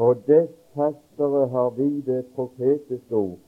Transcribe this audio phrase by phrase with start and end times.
[0.00, 3.38] Og dess fastere har vi det profetiske ord,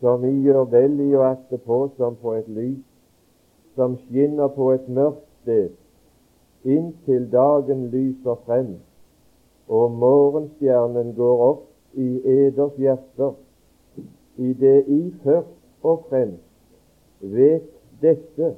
[0.00, 2.82] som vi gjør vel i å akte på som på et lys
[3.76, 5.70] som skinner på et mørkt sted,
[6.64, 8.76] inntil dagen lyser frem
[9.68, 11.64] og morgenstjernen går opp
[11.96, 13.34] i eders hjerter,
[14.36, 17.68] i det I først og fremst vet
[18.02, 18.54] dette,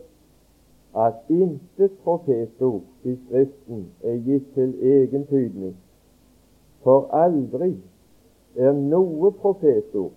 [0.96, 5.75] at intet profetord i Skriften er gitt til egen tydning,
[6.87, 7.73] for aldri
[8.55, 10.12] er noe profetord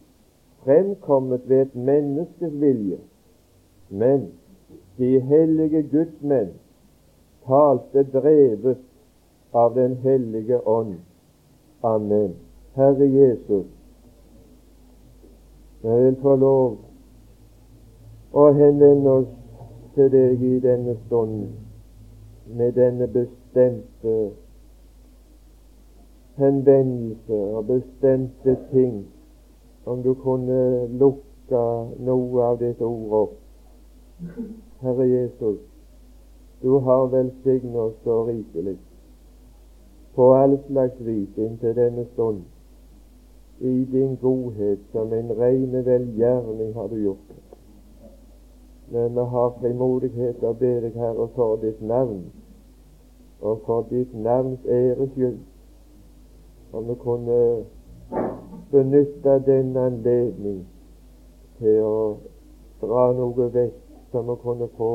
[0.61, 2.99] fremkommet ved et menneskes vilje,
[3.89, 4.27] men
[4.99, 6.51] de hellige gudsmenn
[7.47, 8.77] talte drevet
[9.53, 10.99] av Den hellige ånd.
[11.83, 12.35] Amen.
[12.75, 13.65] Herre Jesus,
[15.83, 16.77] jeg vil få lov
[18.33, 19.31] å henvende oss
[19.95, 21.49] til deg i denne stunden
[22.45, 24.13] med denne bestemte
[26.39, 29.05] henvendelse og bestemte ting,
[29.85, 31.63] om du kunne lukke
[32.05, 33.35] noe av ditt ord opp.
[34.83, 35.59] Herre Jesus,
[36.61, 38.77] du har velsignet oss så rikelig
[40.15, 42.41] på all slags vis inntil denne stund.
[43.59, 47.31] I din godhet som en reine velgjerning har du gjort.
[48.91, 52.23] Men vi har frimodighet og ber deg, Herre, for ditt navn
[53.41, 55.37] og for ditt navns æres skyld,
[56.73, 57.39] om vi kunne
[58.71, 60.59] benytte den anledning
[61.59, 61.95] til å
[62.81, 63.79] dra noe vekk
[64.11, 64.91] som vi kunne få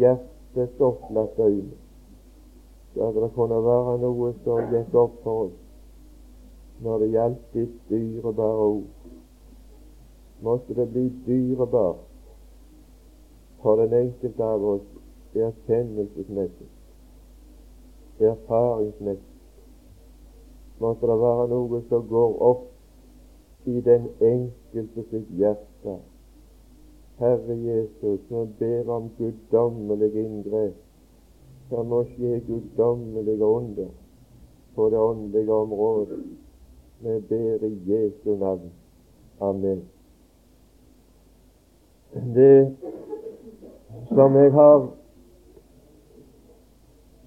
[0.00, 1.84] hjertets opplagte øyne
[2.94, 5.54] så det kunne være noe som gikk opp for oss
[6.84, 9.10] når det gjaldt ditt dyrebare ord.
[10.42, 12.02] Måtte det bli dyrebart
[13.62, 14.88] for den enkelte av oss
[15.34, 16.70] erkjennelsesmessig,
[18.20, 19.33] erfaringsmessig.
[20.80, 22.64] Måtte det være noe som går opp
[23.70, 25.98] i den enkelte sitt hjerte.
[27.18, 30.80] Herre Jesus, vi ber om guddommelig inngrep
[31.70, 33.88] det må skje guddommelige under
[34.74, 36.18] på det åndelige området.
[37.00, 38.70] Vi ber i Jesu navn.
[39.40, 39.84] Amen.
[42.34, 42.76] Det
[44.08, 44.88] som jeg har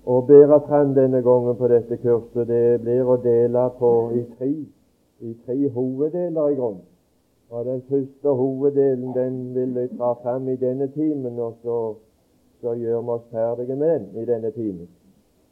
[0.08, 4.52] å bære fram denne gangen på dette kurset, det blir å dele på i tre,
[5.20, 6.86] i tre hoveddeler i grunnen.
[7.50, 11.80] Og Den første hoveddelen den vil jeg ta fram i denne timen, og så
[12.62, 14.88] så gjør vi oss ferdige med den i denne timen.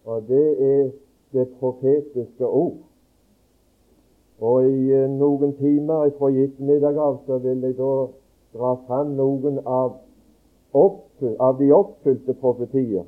[0.06, 0.90] Og det er
[1.34, 2.78] det profetiske ord.
[4.40, 7.92] Og i eh, noen timer fra ettermiddag av så vil jeg da
[8.56, 10.00] dra fram noen av,
[10.74, 13.06] oppfyll, av de oppfylte profetier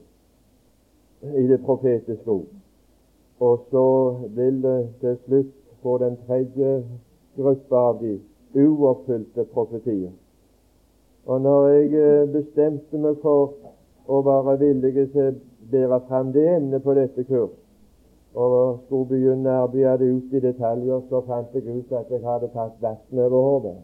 [1.23, 2.45] i det profetiske ord.
[3.39, 6.83] Og så vil det til slutt få den tredje
[7.37, 8.19] gruppa av de
[8.55, 10.11] uoppfylte profetier.
[11.25, 13.53] Og når jeg eh, bestemte meg for
[14.07, 15.31] å være villig til å
[15.71, 17.55] bære fram det emnet på dette kurs.
[18.37, 22.23] Og skulle begynne å arbeide det ut i detaljer, så fant jeg ut at jeg
[22.23, 23.77] hadde tatt vann over hodet,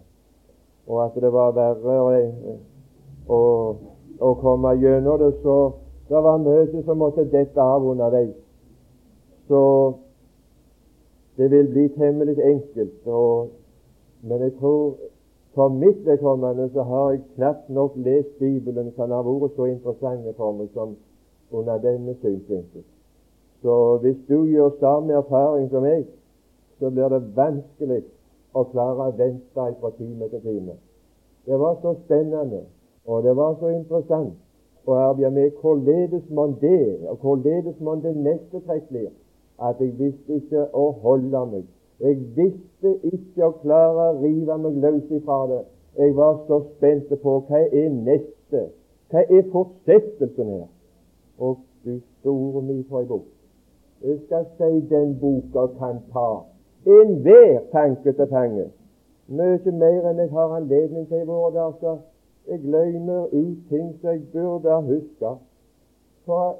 [0.88, 2.12] og at det var verre å,
[3.34, 3.40] å,
[4.20, 5.32] å komme gjennom det.
[5.42, 5.58] Så
[6.14, 8.36] det var mye som måtte dette av underveis.
[9.48, 9.62] Så
[11.38, 13.08] det vil bli temmelig enkelt.
[13.08, 13.50] Og,
[14.22, 14.94] men jeg tror
[15.56, 20.30] for mitt vedkommende så har jeg knapt nok lest Bibelen som har vært så interessant
[20.38, 20.94] for meg som
[21.52, 22.86] under denne synsvinkel.
[23.62, 26.06] Så hvis du gjør samme erfaring som meg,
[26.80, 28.04] så blir det vanskelig
[28.54, 30.78] å klare å vente fra time til time.
[31.46, 32.66] Det var så spennende,
[33.06, 34.43] og det var så interessant
[34.86, 39.12] å arbeide med hvorledes man det, og hvorledes man det neste trekk blir,
[39.60, 41.70] at jeg visste ikke å holde meg
[42.04, 45.62] jeg visste ikke å klare å rive meg løs ifra det.
[45.96, 48.64] Jeg var så spent på hva er neste,
[49.14, 50.66] hva er fortsettelsen her?
[51.40, 53.28] Og du store mi for ei bok.
[54.04, 56.30] Jeg skal si den boka kan ta
[56.84, 58.66] enhver tanke til fange.
[59.32, 62.02] Mye mer enn jeg har anledning til i våre dager.
[62.48, 65.36] Jeg glemmer ut ting som jeg burde ha huska.
[66.26, 66.58] For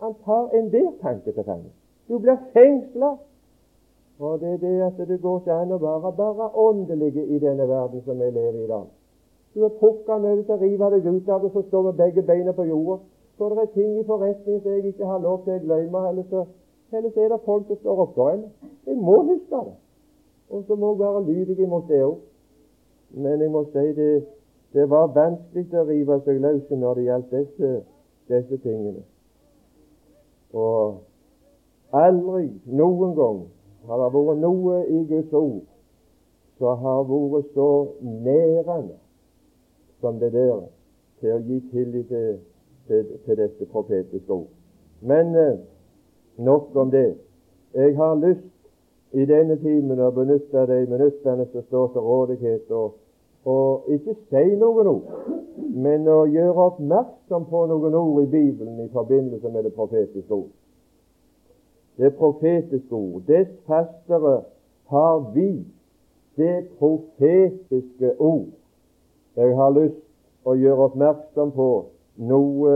[0.00, 1.72] han tar enhver tanke til fange.
[2.08, 3.16] Du blir fengsla
[4.18, 7.66] og det er det at det går ikke an å være bare åndelige i denne
[7.68, 8.86] verden som vi lever i i dag.
[9.54, 12.22] Du er pukka nødt til å rive deg ut av det, så står med begge
[12.22, 13.02] beina på jorda.
[13.36, 16.24] For det er ting i forretning som jeg ikke har lov til å glemme, eller
[16.30, 16.46] så,
[16.92, 18.46] eller er det folk som står oppå en.
[18.86, 19.76] Jeg må huske det.
[20.50, 22.16] Og så må jeg være lydig imot det òg.
[23.10, 24.10] Men jeg må si det,
[24.74, 27.70] det var vanskelig å rive seg løs når det gjaldt disse,
[28.30, 29.04] disse tingene.
[30.56, 30.98] Og
[31.96, 33.40] aldri noen gang
[33.86, 35.64] har det vært noe i Guds ord
[36.58, 37.70] som har vært så
[38.00, 38.96] nærende
[40.00, 40.66] som det der
[41.20, 42.36] til å gi tillit til,
[42.88, 44.50] til, til dette profetiske ord.
[45.00, 45.56] Men eh,
[46.36, 47.16] nok om det.
[47.74, 48.44] Jeg har lyst
[49.12, 52.96] i denne timen å benytte de minuttene som står til rådighet, og,
[53.46, 55.10] og ikke si noen ord,
[55.56, 60.50] men å gjøre oppmerksom på noen ord i Bibelen i forbindelse med det profetiske ord.
[61.96, 64.40] Det profetiske ord, dess fastere
[64.90, 65.50] har vi
[66.36, 68.50] det profetiske ord.
[69.36, 70.02] Jeg har lyst
[70.44, 71.68] å gjøre oppmerksom på
[72.28, 72.74] noe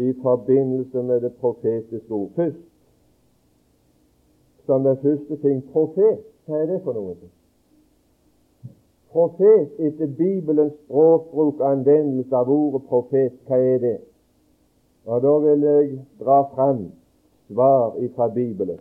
[0.00, 2.32] i forbindelse med det profetiske ord.
[2.36, 2.64] Først,
[4.66, 6.24] som den første ting, profet.
[6.46, 7.14] Hva er det for noe?
[9.12, 13.98] Profet etter Bibelens språkbruk anvendelse av ordet profet, hva er det?
[15.06, 15.88] Og Da vil jeg
[16.20, 16.84] dra fram
[17.48, 18.78] svar fra Bibelen.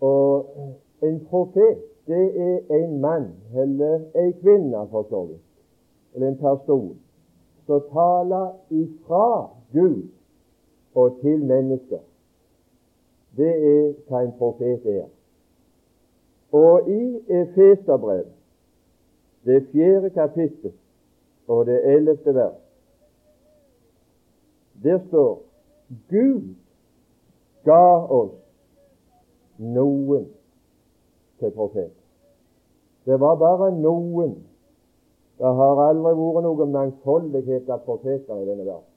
[0.00, 0.46] Og
[1.02, 5.46] en profet, det er en mann, eller en kvinne for så vidt,
[6.14, 6.96] eller en person,
[7.66, 10.02] som taler ifra Gud
[10.94, 12.02] og til mennesker.
[13.36, 15.06] Det er hva en profet er.
[16.52, 18.35] Og i Efeserbrevet,
[19.46, 20.72] det fjerde kapittel
[21.46, 22.62] og det ellevte vers,
[24.82, 25.42] der står
[26.10, 26.54] Gud
[27.64, 28.34] ga oss
[29.58, 30.26] noen
[31.38, 31.92] til profet.
[33.06, 34.34] Det var bare noen.
[35.38, 38.90] Det har aldri vært noen mangfoldighet av profeter i denne verden.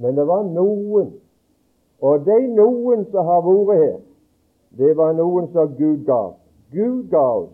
[0.00, 1.12] Men det var noen.
[2.00, 4.00] Og de noen som har vært her,
[4.78, 6.22] det var noen som Gud ga.
[6.72, 7.52] Gud ga oss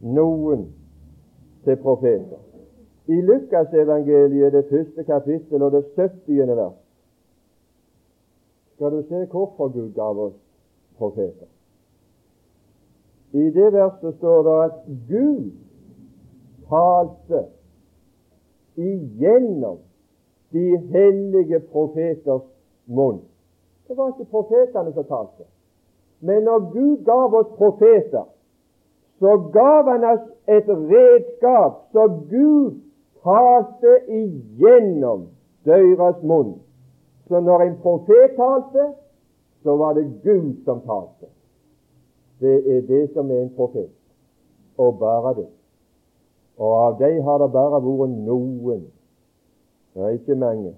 [0.00, 0.66] noen
[1.64, 2.38] til profeter.
[3.06, 6.56] I Lukasevangeliet, det første kapittel og det 70.
[6.56, 6.72] vers,
[8.74, 10.36] skal du se hvorfor Gud gav oss
[10.98, 11.46] profeter.
[13.32, 14.78] I det verset står det at
[15.08, 15.50] Gud
[16.68, 17.44] talte
[18.76, 19.78] igjennom
[20.52, 22.42] de hellige profeters
[22.86, 23.20] munn.
[23.88, 25.44] Det var ikke profetene som talte.
[26.20, 28.24] Men når Gud gav oss profeter,
[29.20, 32.80] så gav han oss et redskap så Gud
[33.22, 35.26] talte igjennom
[35.68, 36.54] deres munn.
[37.28, 38.86] Så når en profet talte,
[39.62, 41.28] så var det Gud som talte.
[42.40, 43.90] Det er det som er en profet,
[44.78, 45.48] og bare det.
[46.56, 48.86] Og av dem har det bare vært noen,
[49.94, 50.72] det er ikke mange.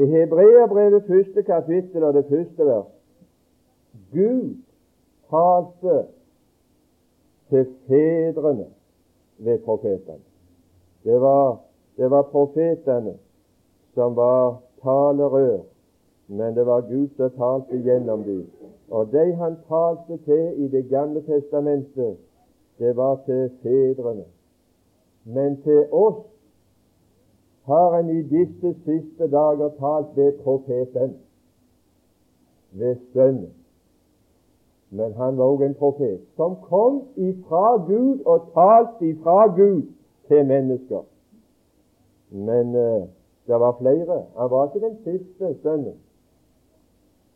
[0.00, 2.90] I Hebreabrevet første kapittel og det første vers
[4.12, 4.54] Gud
[5.28, 5.96] talte
[7.52, 8.66] til fedrene
[9.38, 10.24] ved profetene.
[11.04, 11.60] Det var,
[11.96, 13.14] det var profetene
[13.94, 15.58] som var talerør,
[16.26, 18.46] men det var Gud som talte gjennom dem.
[18.90, 22.16] Og de han talte til i Det gamle testamentet,
[22.78, 24.24] det var til fedrene.
[25.24, 26.24] Men til oss
[27.64, 31.16] har en i disse siste dager talt ved profeten,
[32.72, 33.61] ved Sønnen.
[34.92, 39.82] Men han var også en profet som kom ifra Gud og talte ifra Gud
[40.28, 41.00] til mennesker.
[42.30, 43.08] Men uh,
[43.46, 44.22] det var flere.
[44.38, 45.96] Han var ikke den siste sønnen.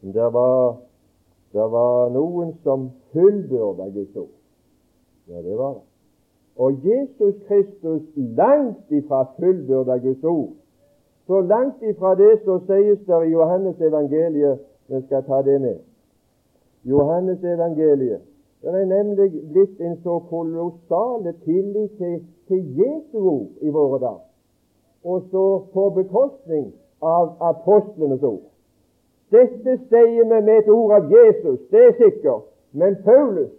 [0.03, 0.77] Det var,
[1.53, 4.37] det var noen som fullbyrda Guds ord.
[5.29, 5.83] Ja, det var det.
[6.57, 10.53] Og Jesus Kristus langt ifra fullbyrda Guds ord.
[11.27, 15.79] Så langt ifra det så sies det i Johannes evangeliet Vi skal ta det med.
[16.87, 18.23] Johannes evangeliet.
[18.63, 24.27] Det er nemlig blitt en så kolossal tillit til, til Jesu ord i våre dager
[25.07, 28.43] og så på bekostning av apostlenes ord.
[29.31, 33.53] Dette sier vi med et ord av Jesus, det er sikkert, men Paulus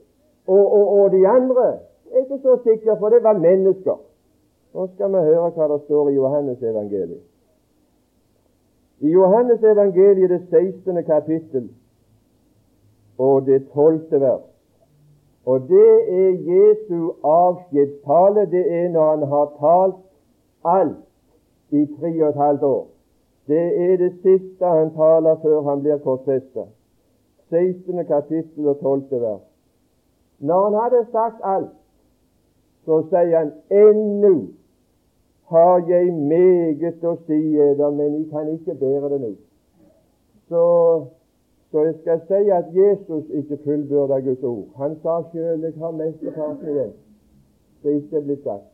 [0.48, 1.68] og, og, og de andre
[2.12, 3.98] er ikke så sikre, for det var mennesker.
[4.76, 7.24] Nå skal vi høre hva det står i Johannes evangeliet.
[9.00, 11.04] I Johannes evangeliet, det 16.
[11.04, 11.70] kapittel
[13.18, 14.02] og det 12.
[14.12, 14.42] vers.
[15.46, 18.52] Og det er Jesu avskjedstale.
[18.52, 19.96] Det er når han har talt
[20.66, 20.98] alt
[21.72, 22.88] i tre og et halvt år.
[23.48, 26.68] Det er det siste han taler før han blir korsfestet.
[27.50, 28.06] 16.
[28.06, 29.04] kapittel og 12.
[29.12, 29.42] vers.
[30.40, 31.74] Når han hadde sagt alt,
[32.86, 34.36] så sier han ennå
[35.48, 39.30] har jeg meget å si eder, men jeg kan ikke bære det nå.
[40.52, 40.64] Så,
[41.72, 44.68] så jeg skal si at Jesus ikke fullbyrda Guds ord.
[44.78, 46.94] Han sa sjøl jeg har mesteparten igjen.
[47.84, 48.70] Det er ikke blitt sagt.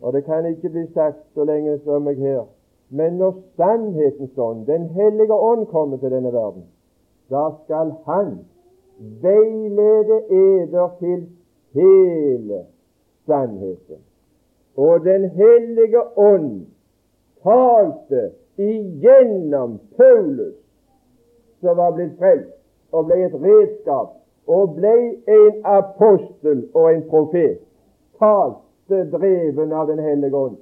[0.00, 2.44] Og det kan ikke bli sagt så lenge jeg her.
[2.90, 6.64] Men når sannhetens ånd, Den hellige ånd, kommer til denne verden,
[7.30, 8.38] da skal Han
[8.98, 11.28] veilede eder til
[11.74, 12.64] hele
[13.26, 13.96] sannheten.
[14.76, 16.66] Og Den hellige ånd
[17.42, 20.54] talte igjennom Paulus,
[21.60, 22.50] som var blitt frelst
[22.92, 24.16] og ble et redskap
[24.50, 24.94] og ble
[25.30, 27.60] en apostel og en profet.
[28.18, 30.56] Talte dreven av Den hellige ånd.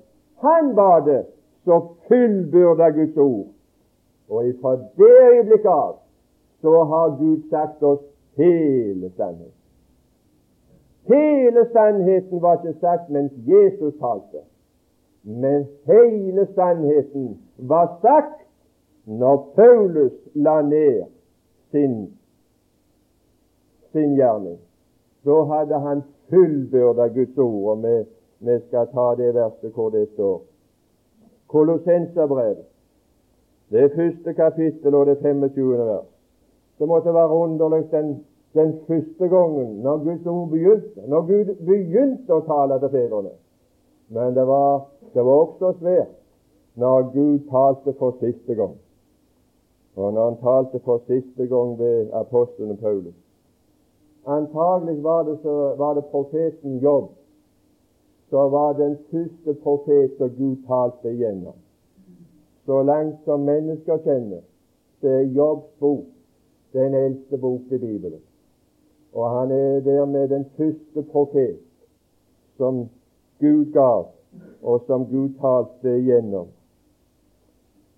[0.44, 1.22] Han var det
[1.64, 3.46] som fullbyrda Guds ord.
[4.28, 5.96] Og ifra det øyeblikket av
[6.60, 8.02] så har Gud sagt oss
[8.36, 9.54] hele sannheten.
[11.08, 14.42] Hele sannheten var ikke sagt mens Jesus talte,
[15.22, 18.47] men hele sannheten var sagt
[19.08, 21.04] når Paulus la ned
[21.70, 21.94] sin,
[23.92, 24.58] sin gjerning.
[25.24, 27.96] Så hadde han fullbyrda Guds ord, og vi,
[28.38, 30.42] vi skal ta det verset hvor det står.
[31.48, 32.66] Kolossenserbrevet,
[33.72, 35.78] det første kapittel og det 25.
[35.78, 36.08] vers.
[36.78, 38.18] Det måtte være underlig den
[38.54, 43.32] den første gangen når Guds ord begynte, når Gud begynte å tale til fedrene.
[44.08, 46.14] Men det var, det var også svært
[46.78, 48.76] når Gud talte for siste gang.
[49.98, 53.14] Og når han talte for siste gang ved apostelen Paulus.
[54.26, 57.10] Antagelig var det, så, var det profeten Jobb
[58.30, 59.54] så var den første
[60.18, 61.54] som Gud talte igjennom.
[62.66, 64.40] Så langt som mennesker kjenner,
[65.00, 66.04] det er Jobbs bok
[66.72, 68.20] den eldste bok i Bibelen.
[69.12, 71.56] Og han er dermed den første profet
[72.56, 72.88] som
[73.40, 74.06] Gud gav,
[74.62, 76.46] og som Gud talte igjennom.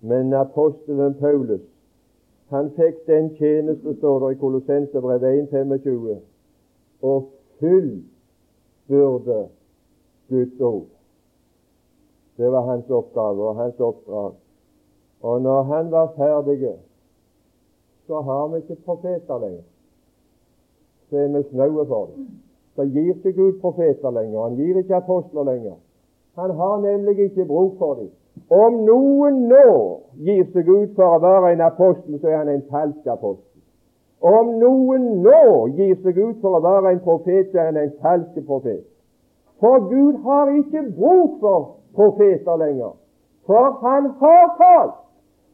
[0.01, 1.61] Men apostelen Paulus
[2.51, 6.19] han fikk den tjeneste, står det i Kolossenserbrev 1.25,
[7.01, 7.29] og
[7.59, 9.41] fullbyrde
[10.29, 10.87] Guds ord.
[12.37, 14.33] Det var hans oppgave og hans oppdrag.
[15.21, 16.75] Og når han var ferdig,
[18.07, 19.67] så har vi ikke profeter lenger
[21.11, 22.25] så er vi snaue for det.
[22.75, 25.75] Så gir ikke Gud profeter lenger, han gir ikke apostler lenger.
[26.39, 28.09] Han har nemlig ikke bruk for dem.
[28.51, 29.67] Om noen nå
[30.27, 33.47] gir seg ut for å være en apostel, så er han en falsk apostel.
[34.21, 37.93] Om noen nå gir seg ut for å være en profet, så er han en
[38.03, 38.83] falsk profet.
[39.61, 42.93] For Gud har ikke bruk for profeter lenger.
[43.45, 44.99] For han har talt,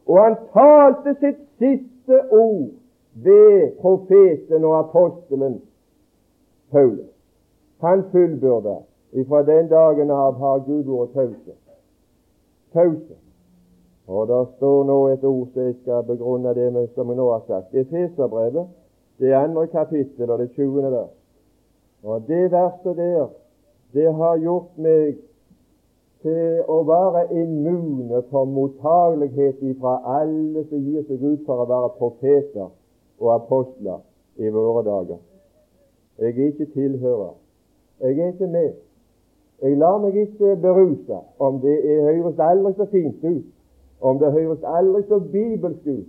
[0.08, 2.74] og han talte sitt siste ord
[3.24, 5.62] ved profeten og apostelen
[6.72, 7.14] Paulus.
[7.82, 8.78] Han fullbyrda.
[9.14, 11.56] Ifra den dagen av har Gud vært tause.
[12.74, 13.16] Tause.
[14.08, 17.28] Og det står nå et ord som jeg skal begrunne det med, som jeg nå
[17.32, 17.76] har sagt.
[17.76, 18.68] Efeserbrevet,
[19.20, 20.92] det andre kapittel og det 20.
[20.92, 21.14] vers.
[22.04, 23.28] Og det verset der,
[23.94, 25.18] det har gjort meg
[26.22, 31.94] til å være immune for mottagelighet fra alle som gir seg ut for å være
[32.00, 32.70] profeter
[33.20, 34.02] og apostler
[34.38, 35.22] i våre dager.
[36.18, 37.34] Jeg er ikke tilhører.
[38.02, 38.74] Jeg er ikke med.
[39.62, 43.46] Jeg lar meg ikke beruse om det høres aldri så fint ut,
[44.02, 46.06] om det høres aldri så bibelsk ut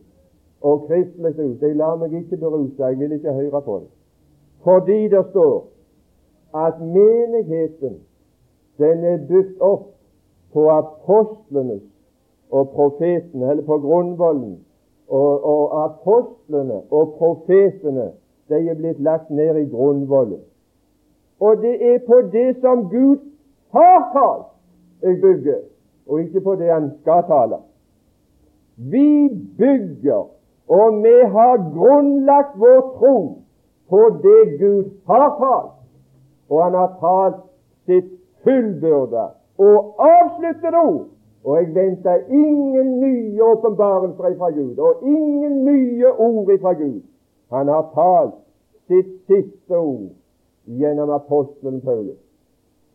[0.60, 1.62] og kristelig ut.
[1.62, 2.76] Jeg lar meg ikke beruse.
[2.82, 3.88] Jeg vil ikke høre på det.
[4.64, 5.66] Fordi det står
[6.54, 7.96] at menigheten
[8.78, 9.94] den er bygd opp
[10.52, 11.82] på apostlenes
[12.50, 14.58] og profeten, eller på grunnvollen
[15.08, 18.10] og, og apostlene og profetene
[18.48, 20.40] de er blitt lagt ned i grunnvollen.
[21.40, 23.18] Og det er på det som Gud
[23.72, 24.46] har talt,
[25.02, 25.60] jeg bygger,
[26.08, 27.58] og ikke på det Han skal tale.
[28.76, 30.24] Vi bygger,
[30.68, 33.16] og vi har grunnlagt vår tro
[33.88, 35.76] på det Gud har talt,
[36.48, 37.44] og Han har talt
[37.86, 38.10] sitt
[38.44, 41.06] fullbyrda og avsluttet ord
[41.44, 47.00] og jeg venter ingen nye åpenbarelser fra Gud, og ingen nye ord fra Gud.
[47.52, 48.34] Han har talt
[48.86, 50.10] sitt siste ord
[50.66, 52.20] gjennom apostelen Paulus.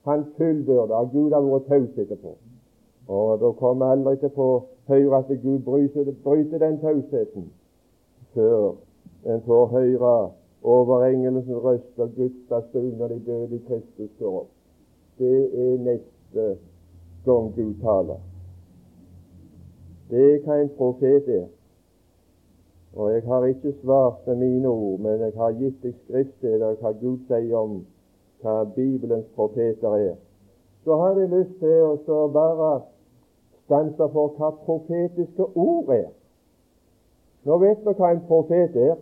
[0.04, 2.34] Han fullbyrda, og Gud har vært taus etterpå.
[3.08, 4.50] Og da kommer aldri til å
[4.88, 7.52] høre at Gud bryter, bryter den tausheten
[8.34, 8.74] før
[9.26, 10.14] en får høre
[10.64, 14.54] over engelens røst og Guds basun når de døde i Kristus står opp.
[15.20, 16.46] Det er neste
[17.26, 18.22] gang Gud taler.
[20.10, 21.46] Det er hva en profet er.
[22.94, 26.92] Og jeg har ikke svart med mine ord, men jeg har gitt deg skriftsteder hva
[27.00, 27.80] Gud sier om
[28.44, 30.16] hva Bibelens profeter er.
[30.84, 32.74] Så har jeg lyst til å bare
[33.64, 36.10] stanse for hva profetiske ord er.
[37.48, 38.96] Nå vet vi hva en profet er,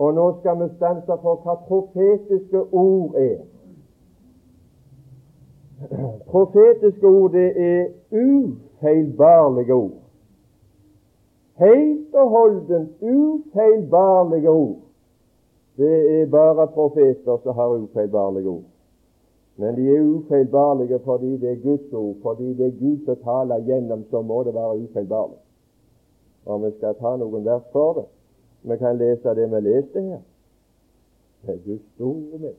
[0.00, 3.40] og nå skal vi stanse for hva profetiske ord er.
[6.28, 10.00] Profetiske ord, det er ufeilbarlige ord
[11.60, 14.76] helt og holdent ufeilbarlige ord.
[15.76, 18.69] Det er bare profeter som har ufeilbarlige ord.
[19.60, 23.64] Men de er ufeilbarlige fordi det er Guds ord, fordi det er Gud som taler
[23.66, 25.36] gjennom, så må det være ufeilbarlig.
[26.46, 28.06] Og vi skal ta noen vers for det.
[28.62, 30.22] Vi kan lese det vi leste her.
[31.42, 32.40] Det er Guds ord.
[32.40, 32.54] Med.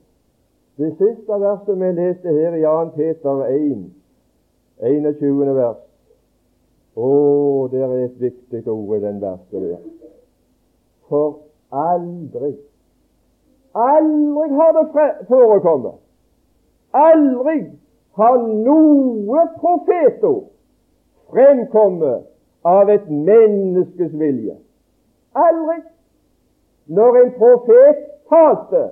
[0.78, 2.90] Det siste verset vi leste her i 2.
[2.96, 3.90] Peter 1,
[4.82, 5.56] 21.
[5.56, 5.82] vers.
[6.96, 7.10] Å,
[7.72, 9.82] det er et viktig ord i den verset der.
[11.10, 11.40] For
[11.72, 12.54] aldri,
[13.74, 16.00] aldri har det forekommet,
[16.92, 17.72] aldri
[18.20, 20.50] har noe profetord
[21.32, 22.28] fremkommet
[22.68, 24.56] av et menneskes vilje.
[25.34, 25.80] Aldri.
[26.92, 28.84] Når en profet talte,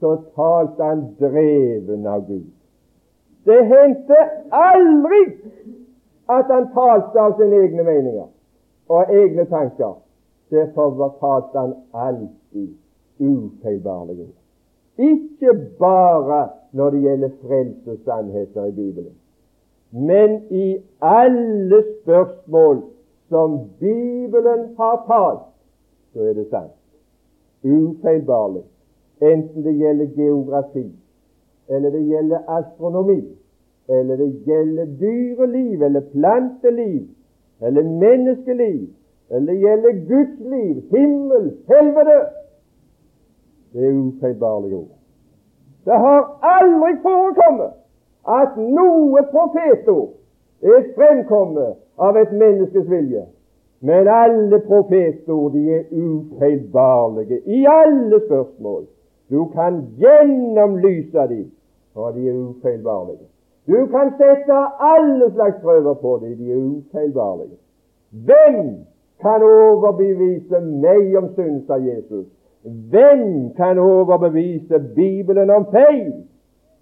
[0.00, 2.50] så talte han dreven av Gud.
[3.46, 4.16] Det hendte
[4.50, 5.20] aldri
[6.28, 8.26] at han talte av sine egne meninger
[8.90, 9.94] og egne tanker.
[10.50, 12.74] Derfor talte han alltid
[13.22, 14.28] ufeilbarlig.
[14.98, 19.12] Ikke bare når det gjelder frelsessannheter i Bibelen,
[19.92, 22.82] men i alle spørsmål
[23.28, 25.46] som Bibelen har talt,
[26.12, 26.72] så er det sant.
[27.64, 28.62] Ufeilbarlig.
[29.20, 30.92] Enten det gjelder geografi,
[31.68, 33.22] eller det gjelder astronomi,
[33.88, 37.02] eller det gjelder dyreliv, eller planteliv,
[37.60, 38.88] eller menneskeliv,
[39.30, 42.18] eller det gjelder Guds liv, himmel, helvete.
[43.72, 44.94] Det er ufeilbarlige ord.
[45.84, 47.72] Det har aldri forekommet
[48.28, 50.14] at noe profetord
[50.62, 53.26] er fremkommet av et menneskes vilje.
[53.80, 58.86] Men alle profetord de er ufeilbarlige i alle spørsmål.
[59.30, 61.50] Du kan gjennomlyse dem,
[61.94, 63.26] og de er ufeilbarlige.
[63.66, 67.58] Du kan sette alle slags prøver på dem, de er ufeilbarlige.
[68.10, 68.86] Hvem
[69.20, 72.26] kan overbevise meg om synd, sa Jesus.
[72.66, 76.14] Hvem kan overbevise Bibelen om feil?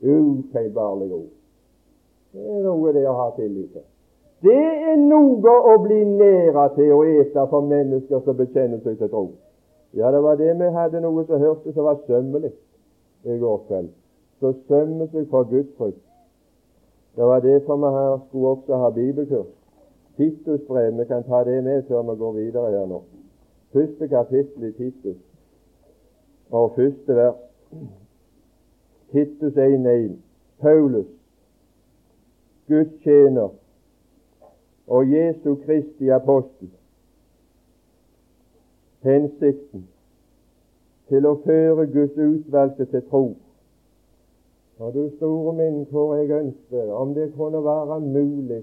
[0.02, 1.32] Ufeilbarlige ord.
[2.32, 3.84] Det er noe det å ha tillit til.
[4.44, 9.10] Det er noe å bli næra til å ete for mennesker som bekjenner seg til
[9.12, 9.26] tro.
[9.94, 12.50] Ja, det var det vi hadde noe som hørte som var sømmelig
[13.24, 13.92] i går kveld.
[14.40, 16.00] Så sømmer seg for Guds frykt.
[17.14, 19.52] Det var derfor vi her skulle også ha bibelkurs.
[20.16, 23.04] Titusbrev, vi kan ta det med før vi går videre her nå.
[23.72, 25.20] Første kapittel i Titus
[26.54, 27.36] og første vers.
[29.10, 30.12] Titus 1.1.
[30.60, 31.06] Paulus,
[32.68, 33.48] Guds tjener
[34.86, 36.70] og Jesu Kristi apostel.
[39.02, 39.88] Hensikten
[41.08, 43.24] til å føre Guds utvalgte til tro.
[44.78, 48.62] Og du store min, hvor jeg ønsker om det kunne være mulig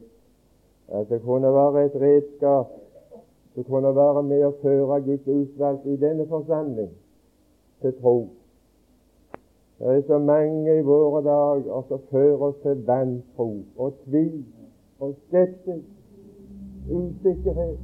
[0.92, 2.72] at det kunne være et redskap
[3.54, 6.92] som kunne være med å føre Guds utvalgte i denne forsamling
[7.82, 8.28] til tro.
[9.80, 14.46] Det er så mange i våre dager som fører oss til vantro og tvil
[15.00, 15.84] og skepsis
[16.90, 17.78] usikkerhet,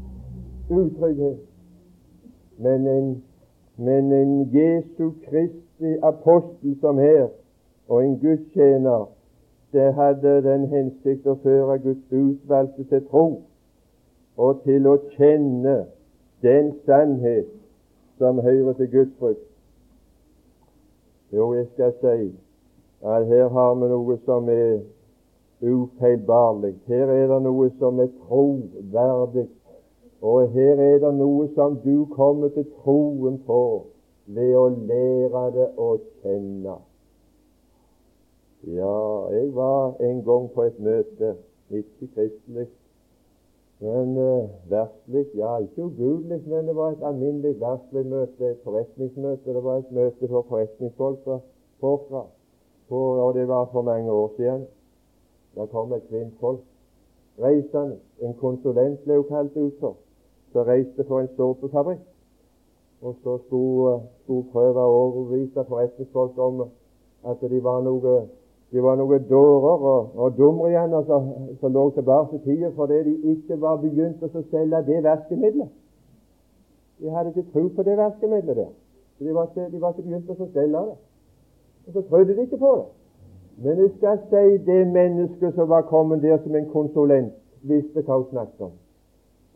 [0.70, 1.40] utrygghet.
[2.58, 3.24] Men en,
[3.78, 7.28] men en Jesu Kristi apostel som her,
[7.88, 9.10] og en gudstjener,
[9.72, 13.26] det hadde den hensikt å føre Guds utvalgte til tro
[14.38, 15.76] og til å kjenne
[16.46, 17.50] den sannhet
[18.18, 19.47] som hører til Guds frykt.
[21.34, 22.36] Jo, jeg skal si
[23.02, 24.80] at her har vi noe som er
[25.62, 26.76] ufeilbarlig.
[26.88, 29.48] Her er det noe som er troverdig.
[30.22, 33.62] Og her er det noe som du kommer til troen på
[34.26, 35.90] ved å lære det å
[36.22, 36.80] kjenne.
[38.68, 38.98] Ja,
[39.32, 41.36] jeg var en gang på et møte,
[41.70, 42.68] ikke kristelig,
[43.80, 45.26] men uh, verslig.
[45.36, 49.54] Ja, ikke ugudelig, men det var et alminnelig verslig møte, et forretningsmøte.
[49.54, 51.40] Det var et møte for forretningsfolk fra
[51.82, 52.24] Påfra,
[52.90, 54.66] og det var for mange år siden.
[55.56, 56.64] Det kom et kvinnfolk
[57.42, 57.98] reisende.
[58.22, 59.98] En konsulent ble hun kalt ut for,
[60.52, 62.02] som reiste for en såpefabrikk.
[63.02, 66.64] Og så skulle, hun prøve å overbevise forretningsfolk om
[67.30, 68.16] at de var noe
[68.72, 73.14] de var noen dårer og, og dumrianer som, som lå tilbake i tida fordi de
[73.34, 75.70] ikke var begynt å selge det verkemidlet.
[77.00, 78.74] De hadde ikke tro på det verkemidlet der.
[79.20, 80.98] De var ikke, de var ikke begynt å selge det.
[81.88, 82.88] Og så trodde de ikke på det.
[83.64, 88.20] Men jeg skal si det mennesket som var kommet der som en konsulent, visste hva
[88.20, 88.76] hun snakket om.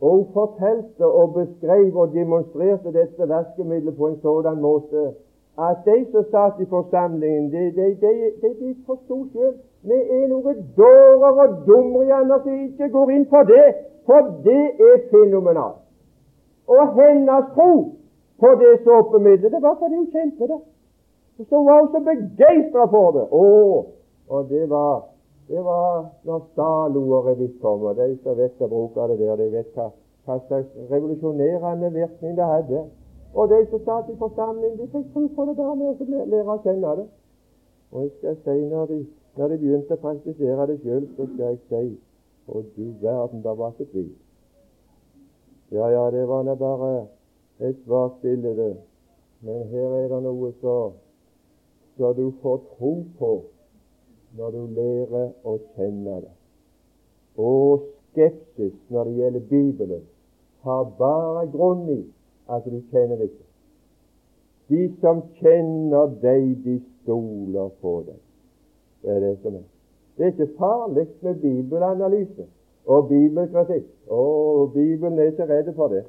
[0.00, 5.12] Og hun fortalte og beskrev og demonstrerte dette verkemidlet på en sådan måte
[5.58, 10.60] at de som satt i forsamlingen, de, de, de, de, forsto sjøl vi er noen
[10.76, 13.64] dårer og dumrianer som ikke går inn for det,
[14.06, 15.80] for det er fenomenalt.
[16.70, 17.72] Og hennes tro
[18.38, 20.60] på det såpemiddelet, det var fordi hun kjente det.
[21.48, 23.26] Så var hun så begeistra for det.
[23.26, 23.44] Å,
[24.28, 25.02] og det var,
[25.50, 29.50] det var når Staloret visst kom, og de som vet å bruke det der, de
[29.52, 29.90] vet hva,
[30.26, 32.84] hva slags revolusjonerende virkning det hadde.
[33.34, 36.54] Og de som satt i forsamling, de fikk tro på det der med å lære
[36.54, 37.06] å kjenne det.
[37.92, 38.98] Og jeg skal si, når de,
[39.36, 41.84] når de begynte å praktisere det sjøl, så skal jeg si
[42.42, 44.08] Å, du verden, det var ikke tvil.
[45.70, 46.88] Ja, ja, det var nå bare
[47.62, 48.72] et svakt bilde.
[49.46, 50.74] Men her er det noe så,
[51.96, 53.30] så du får tro på
[54.36, 56.32] når du lærer å kjenne det.
[57.38, 60.04] Og skepsis når det gjelder Bibelen,
[60.66, 62.00] har bare grunn i
[62.50, 63.44] at du kjenner ikke.
[64.68, 68.18] De som kjenner deg, de stoler på deg.
[69.02, 69.68] Det er det som er.
[70.16, 72.46] Det er ikke farlig med bibelanalyse
[72.86, 73.86] og bibelkritikk.
[74.08, 76.04] Og Bibelen er ikke redd for det.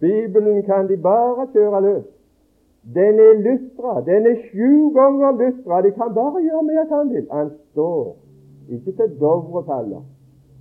[0.00, 2.04] Bibelen kan de bare kjøre løs.
[2.94, 4.00] Den er lytra.
[4.06, 5.82] Den er sju ganger lytra.
[5.82, 7.26] De kan bare gjøre mer enn han vil.
[7.30, 8.16] Han står
[8.68, 10.02] ikke til Dovre faller,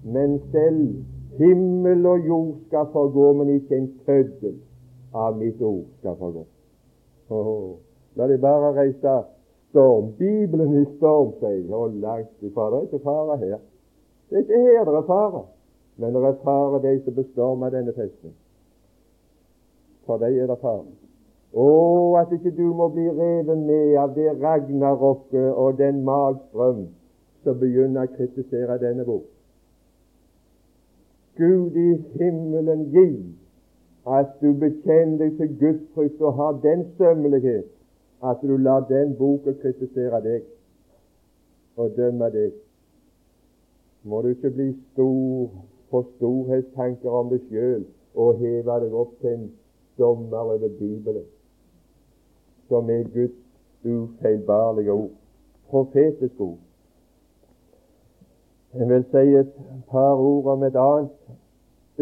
[0.03, 0.95] men selv
[1.37, 4.59] himmel og jord skal forgå, men ikke en tøddel
[5.11, 6.45] av mitt ord skal forgå.
[7.31, 7.77] Oh,
[8.15, 9.15] la de bare reise
[9.71, 10.11] storm.
[10.17, 11.73] Bibelen i storm, sier jeg.
[11.73, 12.69] Og langt ifra.
[12.71, 13.59] Det er ikke fare her.
[14.29, 15.43] Det er ikke her det er fare,
[15.97, 18.35] men det er fare de som bestormer denne festen.
[20.05, 20.87] For dem er det fare.
[21.51, 21.67] Å,
[22.21, 26.85] at ikke du må bli revet med av det ragnarokket og den magstrøm
[27.43, 29.27] som begynner å kritisere denne bok.
[31.35, 33.09] Gud i himmelen gi
[34.07, 37.69] at du bekjenner deg til Guds frykt og har den sømmelighet
[38.23, 40.45] at du lar den boka kritisere deg
[41.77, 42.51] og dømme deg.
[44.03, 45.51] Må du ikke bli stor
[45.91, 47.85] på storhetstanker om deg sjøl
[48.15, 49.47] og heve deg opp til en
[49.99, 51.25] dommer over Bibelen,
[52.67, 53.37] som er Guds
[53.85, 55.13] ufeilbarlige ord,
[55.69, 56.57] profetisk ord.
[58.73, 59.53] Jeg vil si et
[59.91, 61.09] par ord om et annet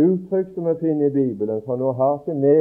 [0.06, 2.56] uttrykk som vi finner i Bibelen, for nå har ikke vi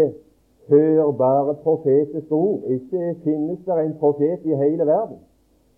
[0.69, 2.63] hørbare profetiske ord.
[2.69, 5.19] Ikke finnes det en profet i hele verden.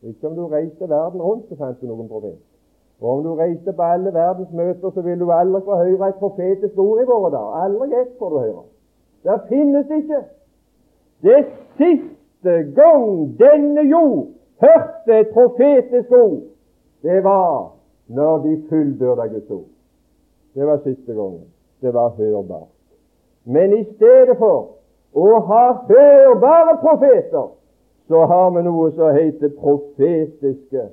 [0.02, 2.38] Ikke om du reiste verden rundt, så fant du noen profet.
[3.00, 6.20] Og om du reiste på alle verdens møter, så vil du aldri få høre et
[6.20, 7.56] profetisk ord i våre dager.
[7.64, 8.64] Aldri ett får du høre.
[9.24, 10.20] Det finnes ikke.
[11.22, 11.44] Det
[11.80, 13.06] siste gang
[13.40, 14.26] denne jord
[14.60, 16.40] hørte et profetisk ord,
[17.02, 17.72] det var
[18.08, 19.68] når de fullbyrda Guds ord.
[20.54, 21.44] Det var siste gangen.
[21.80, 22.68] Det var hørbart.
[23.44, 24.76] Men i stedet for
[25.12, 27.48] å ha hørbare profeter,
[28.08, 30.88] så har vi noe som heter profetiske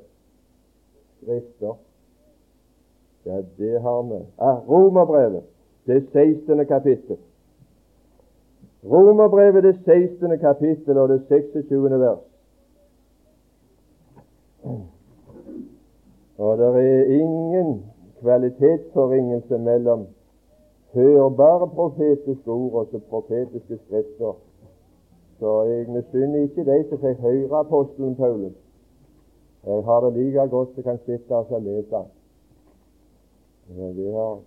[1.18, 1.76] skrifter.
[3.26, 4.22] Ja, det har vi.
[4.38, 5.44] Ah, Romerbrevet,
[5.86, 6.66] det 16.
[6.66, 7.18] kapittel.
[8.86, 10.40] Romerbrevet, det 16.
[10.40, 12.00] kapittel og det 26.
[12.00, 12.24] vers.
[16.38, 17.84] Og det er ingen
[18.22, 20.08] kvalitetsforringelse mellom
[20.94, 24.34] hørbare profetiske ord og så profetiske skrifter.
[25.40, 28.56] Så jeg misunner ikke de som fikk høre apostelen Paulus.
[29.66, 32.04] Jeg har det like godt som kan sitte og lese.
[33.68, 34.38] men de har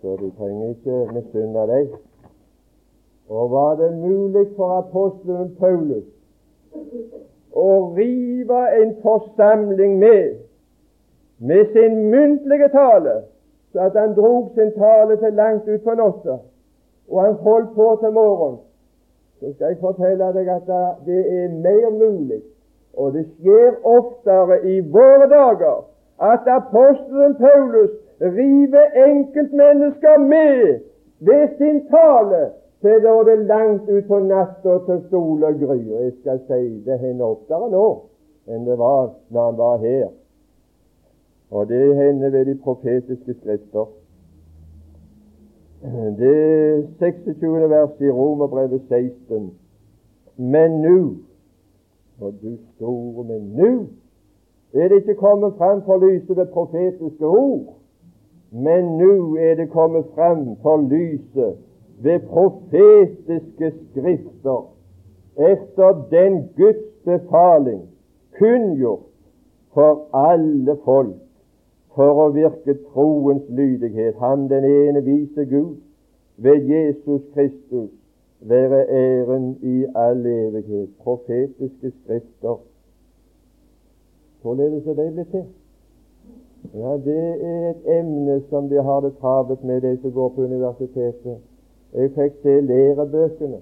[0.00, 1.88] Så du trenger ikke misunne deg.
[3.28, 6.04] Og var det mulig for apostelen Paulus
[7.56, 10.45] å rive en forsamling med
[11.38, 13.22] med sin muntlige tale
[13.72, 16.38] så at han drog sin tale til langt utpå natta,
[17.10, 18.56] og han holdt på til morgen,
[19.40, 20.70] så skal jeg fortelle deg at
[21.06, 22.40] det er mer mulig,
[22.96, 25.84] og det skjer oftere i våre dager,
[26.32, 30.80] at apostelen Paulus river enkeltmennesker med
[31.20, 35.80] ved sin tale til da det langt utpå natta til sol og gry.
[35.92, 37.88] Og jeg skal si det hender oftere nå
[38.48, 40.08] enn det var når han var her.
[41.50, 43.88] Og det hender ved de profetiske skrifter.
[46.18, 47.70] Det 26.
[47.70, 49.54] vers i Romerbrevet 16.
[50.36, 51.16] Men nu
[52.20, 53.88] Og du store, men nu
[54.74, 57.74] er det ikke kommet frem for lyset ved profetiske ord,
[58.50, 61.56] men nu er det kommet frem for lyset
[62.02, 64.72] ved profetiske skrifter,
[65.38, 67.82] efter den Guds befaling,
[68.38, 69.00] kunngjort
[69.74, 71.16] for alle folk
[71.96, 75.76] for å virke troens lydighet, Han den ene vise Gud,
[76.36, 77.90] ved Jesus Kristus,
[78.40, 80.90] være æren i all evighet.
[81.00, 82.58] Profetiske skrifter.
[84.42, 85.46] Således er de blitt til?
[86.74, 90.42] Ja, Det er et emne som de har det travelt med, de som går på
[90.42, 91.38] universitetet.
[91.94, 93.60] Jeg fikk se lærebøkene.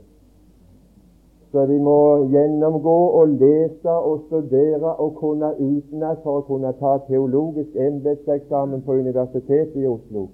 [1.54, 6.96] Så de må gjennomgå og lese og studere og kunne utenat for å kunne ta
[7.06, 10.24] teologisk embetseksamen på Universitetet i Oslo.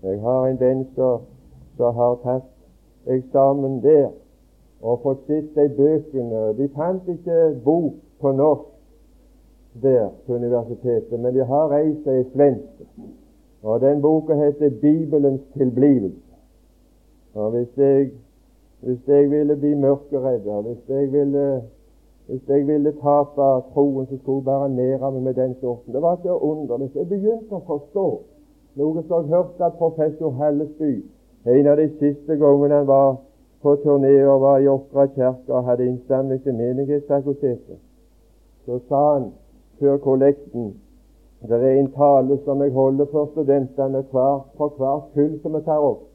[0.00, 2.48] Jeg har en venn som har tatt
[3.12, 4.08] eksamen der
[4.80, 6.46] og fått sett de bøkene.
[6.56, 8.72] De fant ikke bok på norsk
[9.84, 12.84] der på universitetet, men de har reist ei svensk.
[13.62, 16.36] Og den boka heter 'Bibelens tilblivelse'.
[17.34, 18.10] Og hvis jeg,
[18.84, 21.62] hvis jeg ville bli mørkeredd, hvis jeg ville
[22.26, 25.92] hvis jeg ville tape troen, så skulle jeg bare nære meg med den sorten.
[25.92, 26.88] Det var så underlig.
[26.94, 28.06] Jeg begynte å forstå
[28.80, 30.94] noe som jeg hørte at professor Hallesby
[31.44, 33.18] en av de siste gangene han var
[33.62, 37.76] på turné og var i Åkra kirke og hadde innsamling til menighetsfakultetet,
[38.64, 39.28] så sa han
[39.80, 40.72] før kollekten
[41.44, 45.64] det er en tale som jeg holder for studentene hver, for hvert kull som jeg
[45.68, 46.06] tar opp.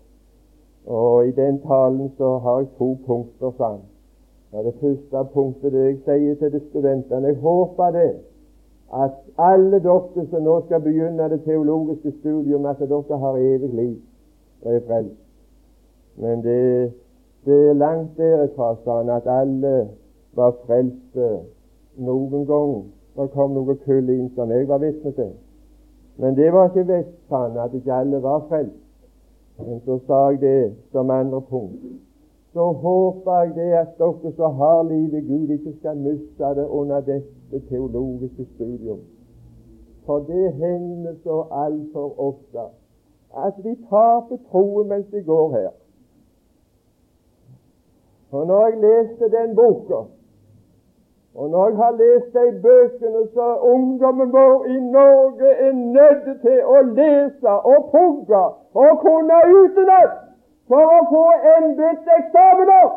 [0.90, 5.98] Og I den talen så har jeg to punkter, sa det første punktet det jeg
[6.06, 8.12] sier til de studentene Jeg håper det
[8.94, 13.98] at alle dere som nå skal begynne det teologiske studium, at dere har evig liv
[14.62, 15.22] og er frelst.
[16.18, 16.94] Men det,
[17.46, 19.90] det er langt derifra, sa han, at alle
[20.34, 21.30] var frelste
[21.98, 22.74] noen gang.
[23.16, 25.32] Det kom noe kull inn som jeg var vitne til.
[26.18, 28.89] Men det var ikke visst, at ikke alle var frelst.
[29.66, 31.84] Men så sa jeg det som andre punkt.
[32.54, 37.02] Så håper jeg det at dere som har livet Gud, ikke skal miste det under
[37.02, 39.00] dette teologiske studium.
[40.06, 42.70] For det hender så altfor ofte
[43.38, 45.70] at vi taper troen mens vi går her.
[48.32, 50.02] Og når jeg leste den boka,
[51.40, 56.58] og når jeg har lest de bøkene så ungdommen vår i Norge er nødt til
[56.76, 58.42] å lese og pugge
[58.82, 60.18] og kunne utenat
[60.68, 61.22] for å få
[61.58, 62.90] embetseksamener,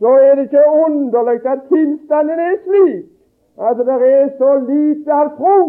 [0.00, 3.06] så er det ikke underlig at tilstanden er slik
[3.68, 5.60] at det er så lite av tro.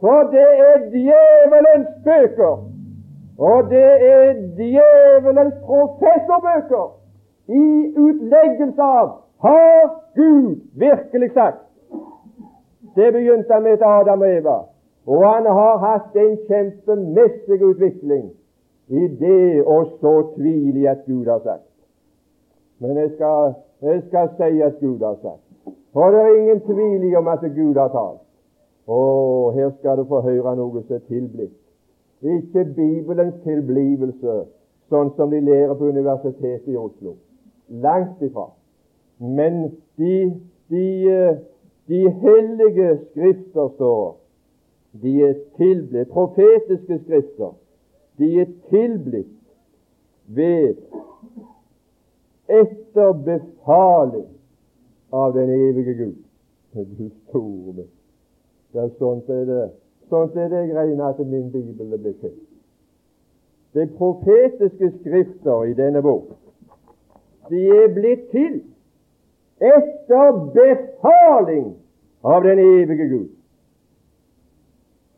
[0.00, 2.62] For det er djevelens bøker,
[3.38, 6.88] og det er djevelens professorbøker
[7.48, 7.66] i
[8.06, 11.62] utleggelse av har Gud virkelig sagt.
[12.96, 14.58] Det begynte han med til Adam og Eva,
[15.06, 18.30] og han har hatt en kjempemessig utvikling
[18.88, 21.70] i det å så tvil i at Gud har sagt.
[22.78, 25.74] Men jeg skal, jeg skal si at Gud har sagt.
[25.92, 28.22] For det er ingen tvil i om at Gud har talt.
[28.86, 31.58] Og her skal du få høre noe som er tilblitt.
[32.22, 34.42] Ikke Bibelens tilblivelse,
[34.90, 37.16] sånn som de lærer på Universitetet i Oslo.
[37.82, 38.50] Langt ifra.
[39.22, 41.38] Men de, de,
[41.88, 44.18] de hellige skrifter står
[45.02, 47.54] de er tilblitt profetiske skrifter.
[48.18, 49.38] De er tilblitt
[50.26, 50.74] ved
[52.48, 54.28] etter befaling
[55.12, 56.18] av den evige Gud.
[56.74, 57.86] Du store
[58.74, 59.62] er sånn er det
[60.12, 62.34] Sånn er det greiene at min bibel er blitt til.
[63.72, 66.34] De profetiske skrifter i denne bok
[67.48, 68.60] de er blitt til
[69.62, 71.68] etter befaling
[72.22, 73.28] av den evige Gud.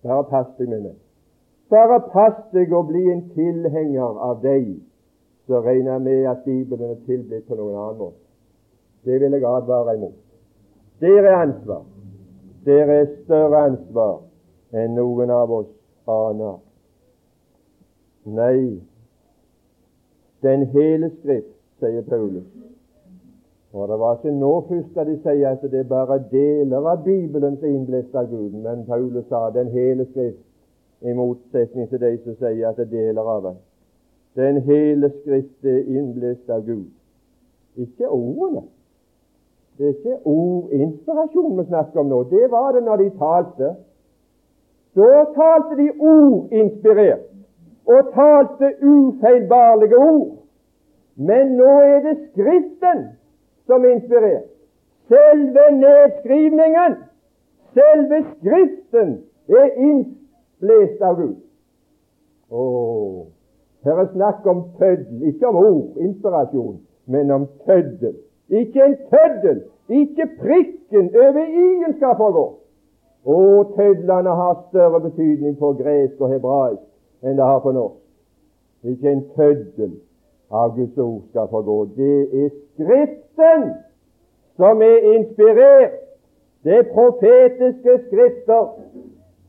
[0.04, 0.98] Bare pass deg med meg.
[1.72, 4.74] Bare pass deg å bli en tilhenger av deg,
[5.48, 8.20] så regner med at Bibelen er tilblitt på noen annen måte.
[9.04, 10.20] Det vil jeg advare imot.
[11.00, 11.83] Dere er ansvar.
[12.64, 14.20] Dere er større ansvar
[14.76, 15.72] enn noen av oss
[16.09, 16.61] aner.
[18.24, 18.80] Nei,
[20.44, 22.46] den hele Skrift, sier Paulus,
[23.74, 27.00] og Det var ikke nå først at de sier at det er bare deler av
[27.04, 30.44] Bibelen som er innblåst av Gud, men Paulus sa den hele Skrift,
[31.02, 33.56] i motsetning til de som sier at det er deler av den.
[34.38, 36.87] Den hele Skrift er innblåst av Gud.
[37.76, 38.62] Ikke ordene.
[39.78, 42.22] Det er ikke ordinspirasjon vi snakker om nå.
[42.30, 43.72] Det var det når de talte.
[44.94, 47.26] Da talte de ordinspirert
[47.90, 50.32] og talte ufeilbarlige ord.
[51.16, 53.04] Men nå er det Skriften
[53.66, 54.42] som inspirerer.
[55.09, 56.96] Selve nedskrivningen,
[57.77, 61.37] selve Skriften, er innblest av Gud.
[62.50, 63.27] Oh,
[63.85, 68.16] her er snakk om tøddel, ikke om ord, inspirasjon, men om tøddel.
[68.48, 72.46] Ikke en tøddel, ikke prikken over i-en skal forgå.
[73.24, 73.37] Å,
[73.77, 76.83] tødlene har større betydning på gresk og hebraisk
[77.24, 78.00] enn det har på norsk.
[78.85, 79.94] Ikke en tøddel
[80.50, 81.85] av Guds ord skal forgå.
[81.96, 83.70] Det er Skriften
[84.57, 86.00] som er inspirert.
[86.64, 88.68] Det er profetiske skrifter.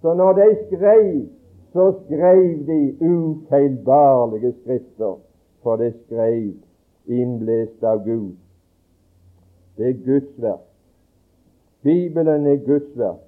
[0.02, 1.26] Så når de skrev,
[1.74, 5.20] så skrev de ufeilbarlige skrifter,
[5.64, 6.54] for det skrev
[7.08, 8.36] innblest av Gud.
[9.78, 10.68] Det er Guds verk.
[11.84, 13.22] Bibelen er Guds verk.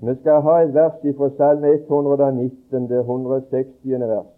[0.00, 3.72] Vi skal ha et vers fra Salme 119, det 160.
[3.84, 4.37] vers.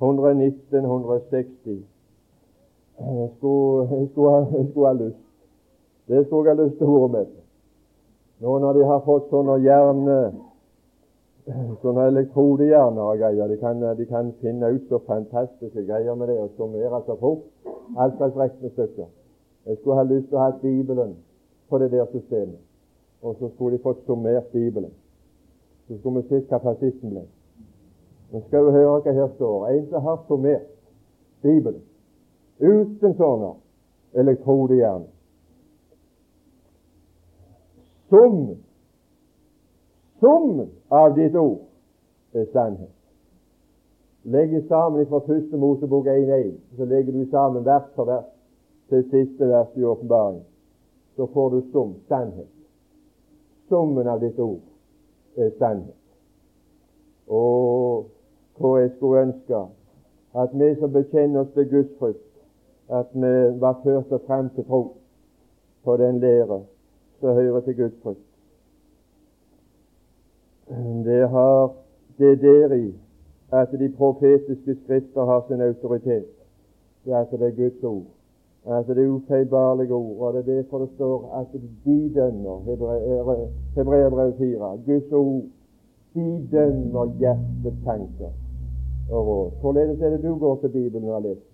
[0.00, 1.84] 119, 160.
[2.98, 5.22] Jeg skulle, ha lyst.
[6.08, 7.30] Det skulle jeg ha lyst til å være med.
[8.42, 10.18] Nå når de har fått sånne hjerne
[11.82, 16.38] sånne elektrodehjerner og greier, de kan, de kan, finne ut så fantastiske greier med det
[16.40, 17.44] og summere så fort.
[17.98, 19.10] Alt slags regnestykker.
[19.66, 21.16] Jeg skulle ha lyst til å ha Bibelen
[21.68, 22.60] på det der systemet.
[23.22, 24.92] Og så skulle de fått summert Bibelen.
[25.88, 27.24] Så skulle vi sett hva fascisten ble.
[28.34, 29.66] Men skal du høre hva her står.
[29.70, 30.70] En som har summert
[31.44, 31.82] Bibelen
[32.58, 33.52] uten sånne
[34.18, 35.10] elektrodehjerner.
[38.10, 38.58] Summen
[40.18, 41.60] Summen av ditt ord
[42.34, 42.90] er sannhet.
[44.24, 48.30] Legger sammen fra første Mosebok 1.1, så legger du sammen vers for vers
[48.88, 50.42] til siste vers i åpenbaringen.
[51.14, 52.50] Så får du sum sannhet.
[53.68, 54.64] Summen av ditt ord
[55.36, 56.00] er sannhet.
[57.28, 58.10] Og
[58.58, 59.64] hva jeg skulle ønske
[60.34, 62.30] at vi som bekjenner oss til Guds frykt,
[62.90, 64.82] at vi var ført og frem til tro
[65.84, 66.60] på den lære
[67.20, 68.30] som hører til Guds frykt.
[71.04, 71.72] Det har
[72.18, 72.94] det deri
[73.52, 76.26] at de profetiske skrifter har sin autoritet.
[77.04, 78.06] Det er at det er Guds ord.
[78.66, 80.16] At det er ufeilbarlige ord.
[80.18, 82.60] Og det er derfor det står at de dømmer
[83.74, 84.78] Hebreerbrev 4.
[84.86, 85.42] Guds ord
[86.14, 88.43] de dømmer hjertets tanker
[89.10, 89.50] og råd.
[89.60, 91.50] Hvorledes er det du går til Bibelen og leser?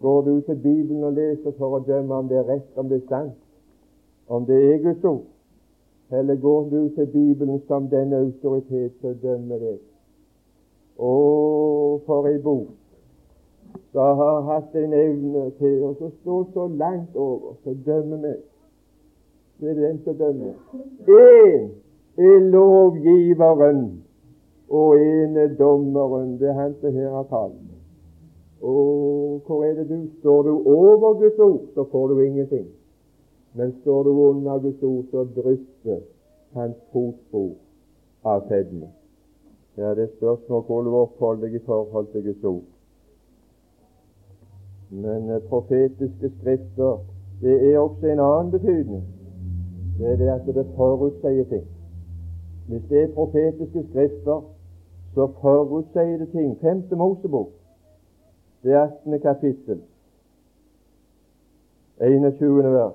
[0.00, 3.02] Går du til Bibelen og leser for å dømme om det er rett, om det
[3.02, 3.36] er sant,
[4.28, 5.22] om det er Guds ord?
[6.12, 9.78] Eller går du til Bibelen som den autoritet som dømmer deg?
[10.96, 11.14] Å,
[12.06, 12.74] for ei bok
[13.92, 18.42] som har hatt en evne til å stå så langt over så dømmer meg.
[19.60, 20.54] Det er den som dømmer.
[21.08, 21.70] Én
[22.16, 23.80] er lovgiveren,
[24.68, 26.38] og en er dommeren.
[26.40, 27.60] Det er han som her har talt.
[28.62, 30.42] Og hvor er det du står?
[30.42, 32.66] du over Guds ord, så får du ingenting.
[33.54, 36.00] Men står du under Guds ord, så drysser
[36.52, 37.52] hans fotspor
[38.24, 38.88] av fedme.
[39.76, 42.64] Ja, det er spørsmål hvor du oppholder deg i forhold til Guds ord.
[44.90, 46.98] Men eh, profetiske skrifter
[47.40, 49.04] det er også en annen betydning.
[49.98, 51.66] Det er det at det forutsier ting.
[52.68, 54.55] Hvis det er profetiske skrifter,
[55.16, 56.58] så forutsier det ting.
[56.60, 57.48] Femte Mosebok,
[58.62, 59.20] det 18.
[59.20, 59.82] kapittel,
[62.00, 62.72] 21.
[62.72, 62.92] vers.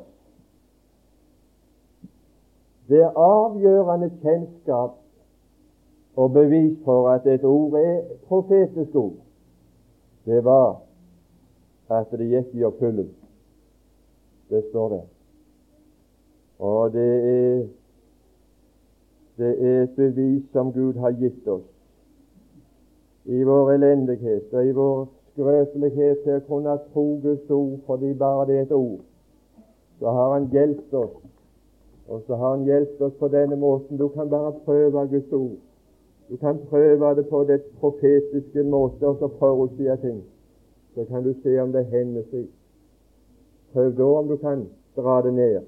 [2.90, 4.92] Det er avgjørende kjennskap
[6.16, 9.18] og bevis for at et ord er profetisk ord.
[10.26, 10.82] Det var
[11.90, 13.26] at det gikk i oppfyllelse.
[14.50, 15.04] Det står der.
[16.60, 17.68] Og det er,
[19.38, 21.71] det er et bevis som Gud har gitt oss
[23.26, 28.48] i vår elendighet og i vår skrøpelighet til å kunne tro Guds ord fordi bare
[28.50, 29.02] det er et ord.
[30.00, 31.20] Så har Han hjulpet oss
[32.08, 33.98] og så har Han hjulpet oss på denne måten.
[33.98, 35.58] Du kan bare prøve Guds ord.
[36.30, 40.24] Du kan prøve det på det profetiske måte og så forutsi ting.
[40.96, 42.48] Så kan du se om det hender seg.
[43.74, 45.62] Prøv da om du kan dra det ned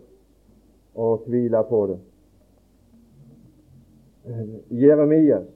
[0.96, 2.00] og tvile på det.
[4.70, 5.48] Jeremias,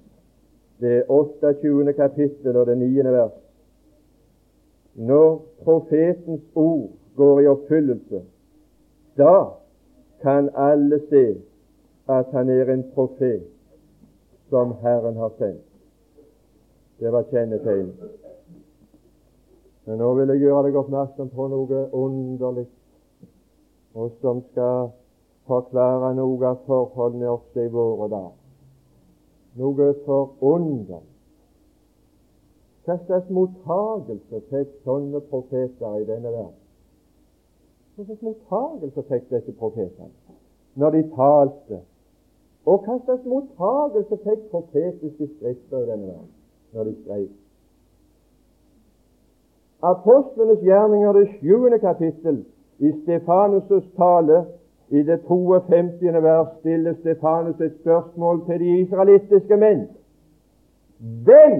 [0.79, 1.93] det 28.
[1.93, 3.03] kapittel og det 9.
[3.03, 3.31] vers.
[4.95, 8.21] Når profetens ord går i oppfyllelse,
[9.17, 9.45] da
[10.21, 11.25] kan alle se
[12.09, 13.43] at han er en profet
[14.49, 15.65] som Herren har sendt.
[16.99, 17.91] Det var kjennetegn.
[19.85, 22.65] Men nå vil jeg gjøre deg oppmerksom på noe underlig,
[23.93, 24.89] og som skal
[25.47, 28.46] forklare noe av forholdene også i våre dager.
[29.57, 31.13] Noe forunderlig.
[32.87, 36.53] Hva slags mottagelse fikk sånne profeter i denne verden?
[37.97, 40.37] Hva slags mottagelse fikk disse profetene
[40.79, 41.81] når de talte?
[42.67, 46.31] Og hva slags mottagelse fikk profetiske skrifter i denne verden
[46.77, 47.27] når de skrev?
[49.91, 52.39] Apostlenes gjerninger, det sjuende kapittel,
[52.79, 54.45] i Stefanus' tale,
[54.89, 56.23] i det 52.
[56.23, 59.87] vers, stiller Stefanus et spørsmål til de israelittiske menn.
[60.99, 61.57] Hvem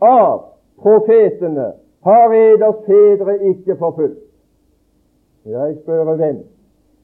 [0.00, 0.40] av
[0.80, 1.72] profetene
[2.04, 4.20] har eders fedre ikke forfulgt?
[5.46, 6.38] Jeg spør hvem?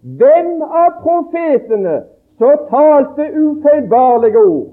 [0.02, 2.02] Hvem av profetene
[2.38, 4.68] så talte ufeilbarlige ord?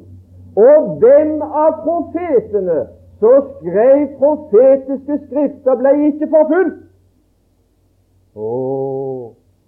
[0.58, 2.80] Og hvem av profetene
[3.20, 6.84] så skrev profetiske skrifter, ble ikke forfulgt?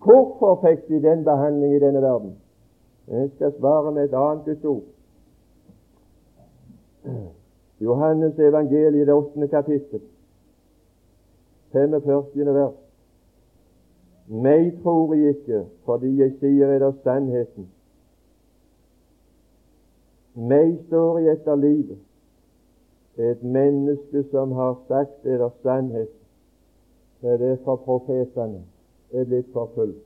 [0.04, 2.36] Hvorfor fikk de den behandling i denne verden?
[3.08, 4.84] Jeg skal svare med et annet Guds ord.
[7.82, 10.02] Johannes evangeliet, det åttende kapittel,
[11.72, 12.54] 45.
[12.54, 12.74] vers.
[14.28, 17.70] Meg tror jeg ikke, fordi jeg sier eder sannheten.
[20.36, 21.98] Meg står jeg etter livet.
[23.18, 26.20] Et menneske som har sagt eder sannheten.
[27.22, 28.62] Det er det for profetene
[29.14, 30.06] er blitt forfulgt.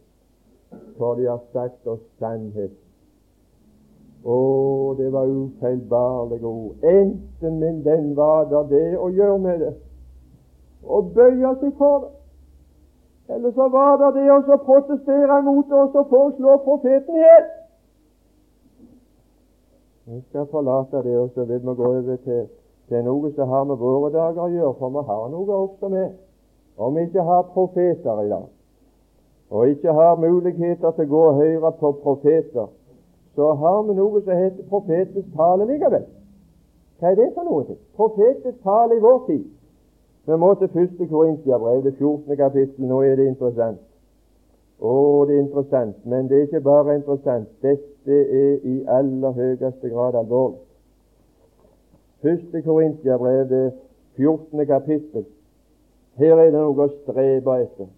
[0.97, 2.73] For de har sagt oss sannhet.
[4.23, 4.37] Å,
[4.97, 6.83] det var ufeilbarlige ord.
[6.87, 9.73] Enten, min venn, var det det å gjøre med det,
[10.83, 12.13] å bøye seg for det.
[13.33, 17.35] Eller så var det det å protestere mot det og så foreslå profeten i.
[20.05, 22.41] Vi skal forlate det, og så vil vi gå over til,
[22.91, 26.17] til noe som har med våre dager å gjøre, for vi har noe også med.
[26.77, 28.49] Om vi ikke har profeter i dag,
[29.53, 32.71] og ikke har muligheter til å gå og høre på profeter,
[33.35, 36.07] så har vi noe som heter profetisk tale likevel.
[36.97, 37.77] Hva er det for noe?
[37.97, 39.45] Profetisk tale i vår tid.
[40.25, 42.37] Vi må til første Korintiabrev, det 14.
[42.37, 42.89] kapittel.
[42.89, 43.81] Nå er det interessant.
[44.81, 44.97] Å,
[45.29, 45.97] det er interessant.
[46.05, 47.49] Men det er ikke bare interessant.
[47.61, 50.63] Dette er i aller høyeste grad alvorlig.
[52.25, 53.65] Første Korintiabrev, det
[54.17, 54.65] 14.
[54.65, 55.27] kapittel.
[56.17, 57.93] Her er det noe å strebe etter.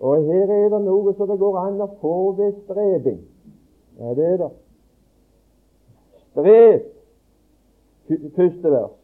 [0.00, 3.20] Og her er det noe som det går an å få ved streving.
[4.00, 4.50] Ja, det er det.
[6.34, 6.80] Strev,
[8.34, 8.94] første vers.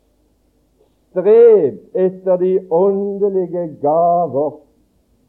[1.10, 4.60] Strev etter de åndelige gaver,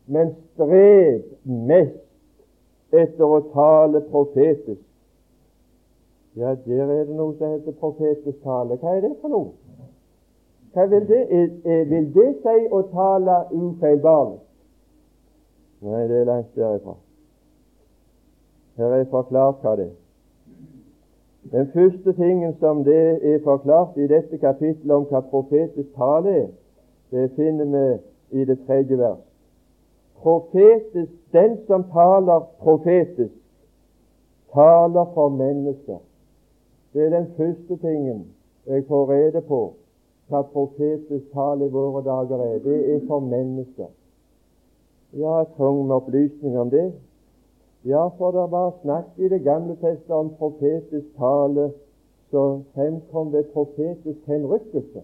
[0.05, 4.81] men strev mest etter å tale profetisk.
[6.35, 8.77] Ja, der er det noe som heter profetisk tale.
[8.79, 9.51] Hva er det for noe?
[10.71, 11.25] Hva vil det,
[11.89, 14.39] vil det si å tale ufeilbarlig?
[15.81, 16.95] Nei, det er langt derifra.
[18.77, 19.97] Her er forklart hva det er.
[21.51, 26.47] Den første tingen som det er forklart i dette kapittelet om hva profetisk tale er,
[27.11, 29.23] det finner vi i det tredje vers.
[30.21, 33.33] Profetisk, Den som taler profetisk,
[34.53, 35.97] taler for mennesker.
[36.93, 38.25] Det er den første tingen
[38.67, 39.73] jeg får rede på
[40.29, 42.59] hva profetisk tale i våre dager er.
[42.59, 43.87] Det er for mennesker.
[45.13, 46.93] Jeg har tung med opplysning om det.
[47.85, 51.71] Ja, for det var snakk i Det gamle testet om profetisk tale
[52.29, 55.01] som fremkom ved profetisk henrykkelse.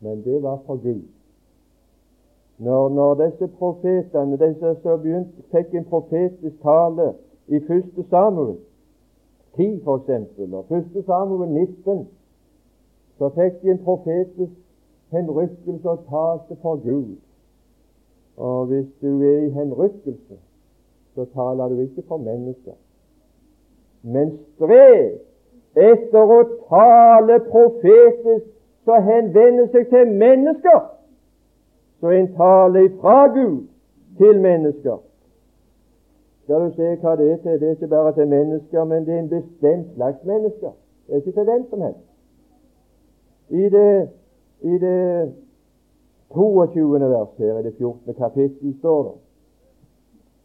[0.00, 1.02] Men det var for Gud.
[2.58, 7.14] Når, når disse profetene, disse som begynte, fikk en profetisk tale
[7.48, 8.04] i 1.
[8.10, 8.56] Samuel
[9.56, 11.04] 10 f.eks., og 1.
[11.06, 12.08] Samuel 19,
[13.18, 14.52] så fikk de en profetisk
[15.10, 17.16] henrykkelse og talte for Gud.
[18.36, 20.36] Og hvis du er i henrykkelse,
[21.14, 22.72] så taler du ikke for mennesker.
[24.02, 25.12] Men strev
[25.74, 28.50] etter å tale profetisk
[28.84, 30.82] så henvender seg til mennesker.
[32.00, 33.62] Så en taler fra Gud
[34.18, 34.98] til mennesker.
[36.44, 37.60] Skal du se hva det er til?
[37.60, 40.74] Det er ikke bare til mennesker, men det er en bestemt slags mennesker.
[41.06, 42.04] Det er ikke til hvem som helst.
[43.48, 44.08] I det,
[44.60, 45.32] i det
[46.32, 47.00] 22.
[47.00, 48.14] vers her i det 14.
[48.14, 49.12] kapittel står det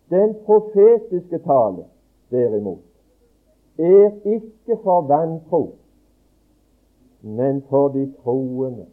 [0.10, 1.86] den profetiske tale,
[2.32, 2.80] derimot,
[3.78, 5.76] er ikke for vantro,
[7.22, 8.86] men for de troende.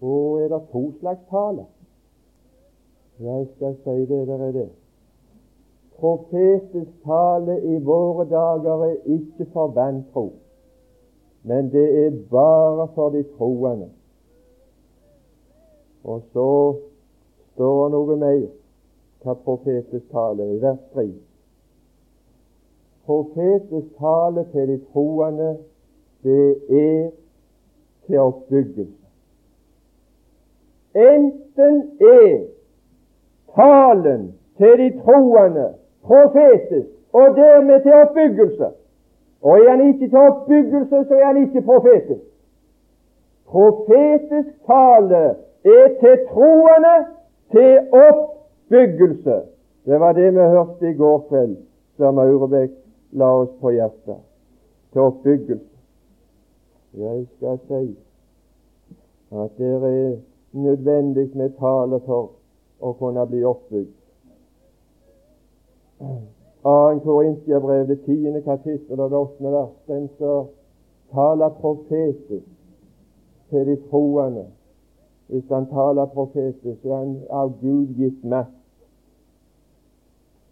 [0.00, 1.66] Og er det to slags tale?
[3.20, 4.68] Jeg skal si det, der er det.
[5.98, 10.32] Profetisk tale i våre dager er ikke for vantro,
[11.42, 13.90] men det er bare for de troende.
[16.04, 16.74] Og så
[17.52, 18.46] står det noe mer
[19.20, 21.04] hva profetisk tale er i vers 3.
[23.04, 25.50] Profetisk tale til de troende,
[26.24, 27.10] det er
[28.06, 28.96] til oppbyggelse.
[30.94, 32.46] Enten er
[33.54, 35.68] talen til de troende
[36.02, 38.68] profetisk og dermed til oppbyggelse.
[39.42, 42.24] Og er han ikke til oppbyggelse, så er han ikke profetisk.
[43.46, 45.34] Profetisk tale
[45.64, 46.96] er til troende
[47.50, 49.40] til oppbyggelse.
[49.84, 51.56] Det var det vi hørte i går kveld,
[51.96, 52.72] som Aurebekk
[53.12, 54.20] la oss på hjertet.
[54.92, 55.76] Til oppbyggelse.
[56.98, 57.98] Jeg skal si
[59.30, 60.16] at det er
[60.52, 62.32] nødvendig med tale for
[62.82, 63.92] å kunne bli oppbygd.
[66.00, 66.98] 2.
[67.04, 70.48] Korintiabrev, det tiende kapittel og det åttende vers, den som
[71.14, 72.48] taler profetisk
[73.50, 74.46] til de troende.
[75.30, 78.56] Hvis han taler profetisk, så er han av Gud gitt makt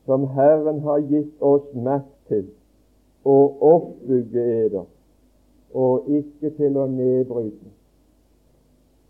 [0.09, 2.47] som Herren har gitt oss makt til
[3.29, 3.35] å
[3.70, 4.87] oppbygge eder,
[5.76, 7.68] og ikke til å nedbryte.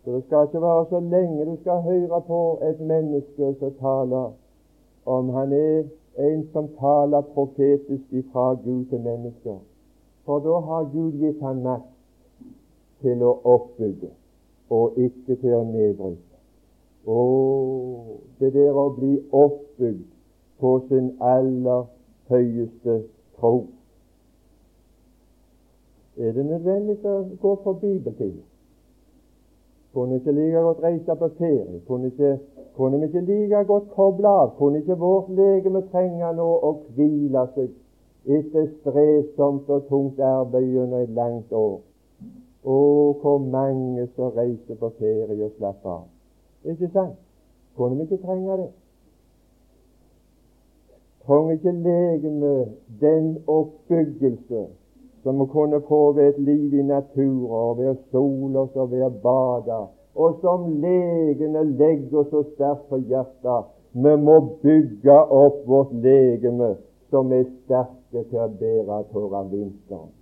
[0.03, 4.35] Så det skal ikke være så lenge du skal høre på et menneske som taler,
[5.05, 5.87] om han er
[6.27, 9.59] en som taler profetisk ifra Gud til mennesker.
[10.25, 11.93] For da har Gud gitt han makt
[13.05, 14.11] til å oppbygge,
[14.69, 16.37] og ikke til å nedbryte.
[17.09, 17.21] Å,
[18.39, 20.05] det der å bli oppbygd
[20.59, 21.87] på sin aller
[22.29, 23.01] høyeste
[23.39, 23.55] tro.
[26.19, 28.39] Er det nødvendig å gå på bibeltid?
[29.93, 31.81] Kunne ikke like godt reise på ferie?
[31.87, 32.37] Kunne, ikke,
[32.77, 34.51] kunne vi ikke like godt koble av?
[34.57, 37.71] Kunne ikke vårt legeme trenge nå å hvile seg
[38.29, 41.79] etter strevsomt og tungt arbeid gjennom et langt år?
[42.63, 42.77] Å,
[43.21, 46.07] hvor mange som reiser på ferie og slapper av.
[46.67, 47.15] Ikke sant?
[47.79, 48.71] Kunne vi ikke trenge det?
[51.23, 54.65] Trenger ikke legemet den oppbyggelse
[55.23, 58.91] som vi kunne få ved et liv i naturen, og ved å sole oss og
[58.91, 59.79] ved å bade,
[60.15, 63.71] og som legene legger så sterkt på hjertet.
[63.93, 66.75] Vi må bygge opp vårt legeme
[67.09, 70.18] som er sterke til å bære tårer vinteren.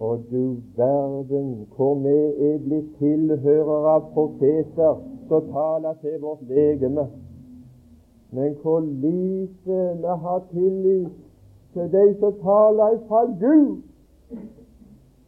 [0.00, 2.16] Og du verden hvor vi
[2.48, 7.06] er blitt tilhørere av profeter som taler til vårt legeme.
[8.30, 11.14] Men hvor lite vi har tillit
[11.72, 13.82] til de som taler fra Gud,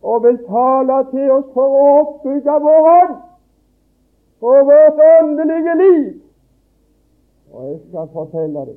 [0.03, 3.17] og vil tale til oss for å oppbygge vår ånd
[4.41, 6.05] og vårt åndelige liv.
[7.53, 8.77] Og jeg skal fortelle det.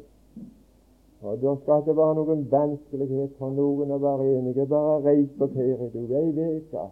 [1.22, 4.66] Og Da skal det være noen vanskelighet for noen å være enige.
[4.66, 6.88] Bare reis på ferie, du, ei uke,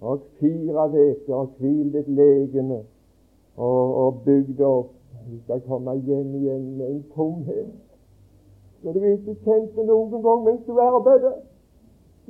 [0.00, 2.80] og fire uker, og hvil ditt legeme,
[3.56, 4.94] og, og bygg det opp.
[5.28, 7.76] Du skal komme hjem igjen med en tomhet
[8.82, 11.34] så du ikke kjente noen gang mens du arbeidet.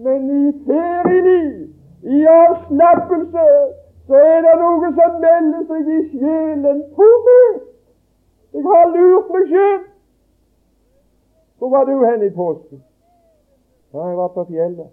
[0.05, 1.68] Men i ferieliv,
[2.03, 3.47] i avslappelse,
[4.07, 6.80] så er det noe som melder seg i sjelen.
[6.97, 7.59] Tomhet!
[8.55, 9.78] Jeg har lurt meg sjøl.
[11.59, 12.83] Hvor var du hen i påsken?
[13.95, 14.91] Ja, jeg var på fjellet.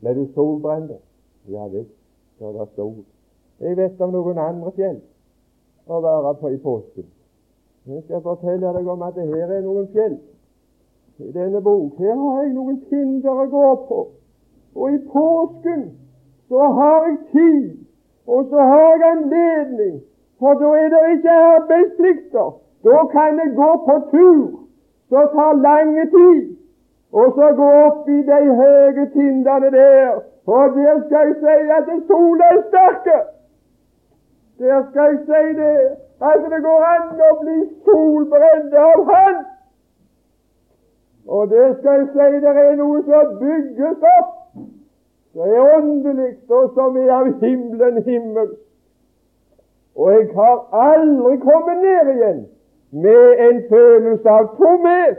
[0.00, 0.92] Ble du solbrent?
[1.48, 1.94] Ja visst,
[2.38, 3.04] det det sol.
[3.60, 4.98] Jeg vet om noen andre fjell
[5.86, 7.06] å være på i påsken.
[7.86, 10.18] Jeg skal fortelle deg om at det her er noen fjell
[11.22, 11.96] i denne bok.
[11.98, 14.02] Her har jeg noen tinder å gå på.
[14.76, 15.86] Og i påsken
[16.50, 17.70] så har jeg tid,
[18.26, 19.96] og så har jeg anledning,
[20.38, 22.54] for da er det ikke arbeidsplikter.
[22.84, 24.65] Da kan jeg gå på tur
[25.08, 26.56] som tar lange tid,
[27.12, 30.22] og så gå opp i de høye tindene der.
[30.46, 33.06] Og der skal jeg si at sola er sterk.
[34.58, 35.76] Der skal jeg si det,
[36.30, 39.44] at det går an å bli solbrent av Han
[41.28, 44.34] og der skal jeg si, det er noe som bygges opp,
[45.32, 48.52] som er åndelig, og som er av himmelen himmel.
[49.96, 52.44] Og jeg har aldri kommet ned igjen
[52.90, 55.18] med en følelse av tomhet,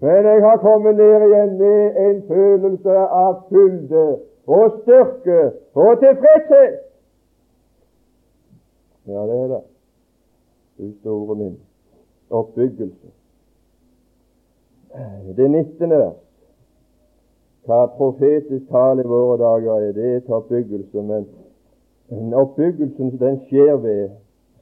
[0.00, 4.06] men jeg har kommet ned igjen med en følelse av fylde
[4.46, 5.40] og styrke
[5.74, 6.78] og tilfredshet.
[9.06, 9.64] Ja, det er det.
[10.78, 11.58] Du store min
[12.30, 13.12] oppbyggelse
[15.36, 15.90] det 19.
[15.90, 16.18] vers.
[17.66, 23.76] Hva profetisk tale i våre dager er, det er til oppbyggelse, men oppbyggelsen den skjer
[23.76, 24.08] ved,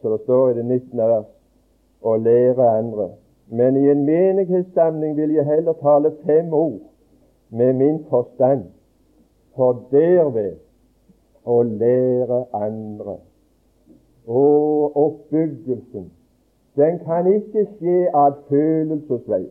[0.01, 0.99] så det står i det 19.
[0.99, 1.27] vers,
[2.03, 3.09] å lære andre.
[3.51, 6.81] Men i en menighetssamling vil jeg heller tale fem ord
[7.51, 8.65] med min forstand,
[9.57, 10.57] for derved
[11.45, 13.17] å lære andre.
[14.27, 16.11] Og oppbyggelsen,
[16.77, 19.49] den kan ikke skje av følelsesvei.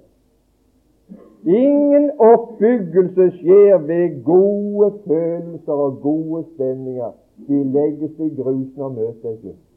[1.45, 7.11] Ingen oppbyggelse skjer ved gode følelser og gode stemninger.
[7.47, 9.68] De legges i grus når møtet er slutt.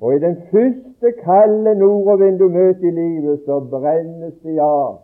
[0.00, 5.02] Og i den første kalde nordavind du møter i livet, så brennes de av.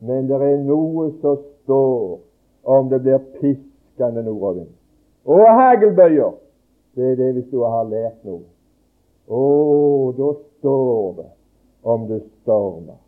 [0.00, 2.18] Men det er noe som står
[2.64, 4.72] om det blir piskende nordavind.
[5.24, 6.32] Og haglbøyer.
[6.96, 8.44] Det er det hvis du har lært noe.
[9.28, 9.44] Å,
[10.16, 11.30] da står det
[11.82, 12.98] om det stormer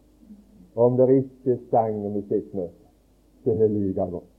[0.75, 2.87] om det ikke sang og musikkmøte.
[3.45, 4.31] Det er like godt.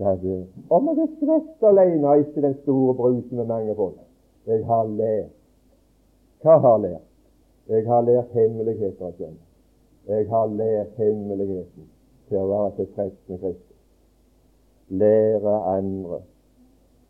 [0.00, 0.46] Ja, det.
[0.70, 3.98] Om jeg er svett alene og ikke den store brusen med mange folk.
[4.46, 5.34] Jeg har lært.
[6.42, 7.08] Hva har jeg lært?
[7.68, 9.42] Jeg har lært hemmeligheter å kjenne.
[10.08, 11.88] Jeg har lært hemmeligheten
[12.28, 13.76] til å være tilfreds med Kristus.
[14.88, 16.22] Lære andre.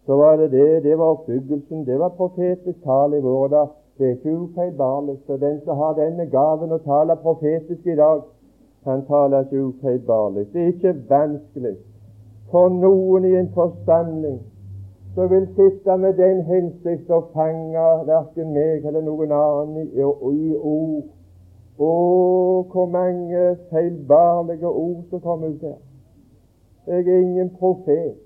[0.06, 0.82] Så var det det.
[0.82, 1.86] Det var oppbyggelsen.
[1.86, 3.76] Det var profetisk tale i våre dager.
[3.98, 5.16] Det er ikke ufeilbarlig.
[5.26, 8.22] Så den som har denne gaven å tale profetisk i dag,
[8.88, 10.46] han taler ikke ufeilbarlig.
[10.52, 11.76] Det er ikke vanskelig
[12.50, 14.40] for noen i en forsamling
[15.14, 20.56] som vil sitte med den hensikt å fange verken meg eller noen annen i, i
[20.56, 21.06] ord.
[21.80, 21.92] Å,
[22.70, 25.78] hvor mange feilbarlige ord som kommer ut her.
[26.86, 28.18] Jeg er ingen profet.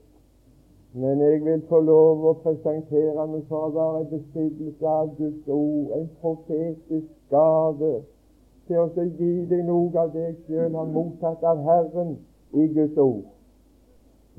[0.94, 5.48] Men jeg vil få lov å presentere meg for å være en besittelse av Guds
[5.50, 7.94] ord, en profetisk gave
[8.68, 12.14] til å gi deg noe av det jeg selv har mottatt av Herren
[12.54, 13.24] i Guds ord.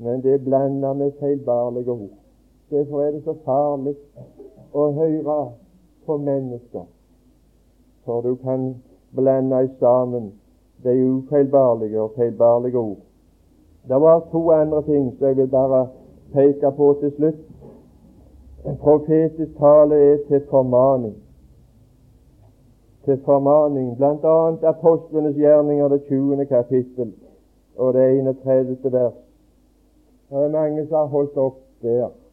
[0.00, 2.16] Men det er blanda med feilbarlige ord.
[2.70, 3.94] Derfor er det så farlig
[4.74, 5.36] å høre
[6.06, 6.86] på mennesker,
[8.04, 8.72] for du kan
[9.14, 10.32] blande sammen
[10.84, 12.98] de ufeilbarlige og feilbarlige ord.
[13.88, 15.86] Det var to andre ting som jeg vil bare
[16.32, 17.38] peke på til slutt.
[18.66, 21.14] En profetisk tale er til formaning.
[23.04, 24.68] Til formaning, bl.a.
[24.68, 26.46] apostlenes gjerninger, det 20.
[26.46, 27.14] kapittel
[27.76, 28.92] og det 31.
[28.92, 29.14] vers.
[30.30, 32.25] Det er mange som har holdt opp der.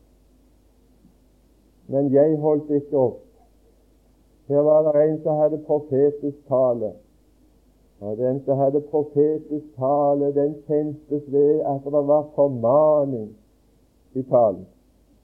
[1.87, 3.19] Men jeg holdt ikke opp.
[4.47, 6.93] Her var det en som hadde profetisk tale.
[8.03, 13.29] Og Den som hadde profetisk tale, den kjentes ved at det var formaning
[14.13, 14.65] i talen.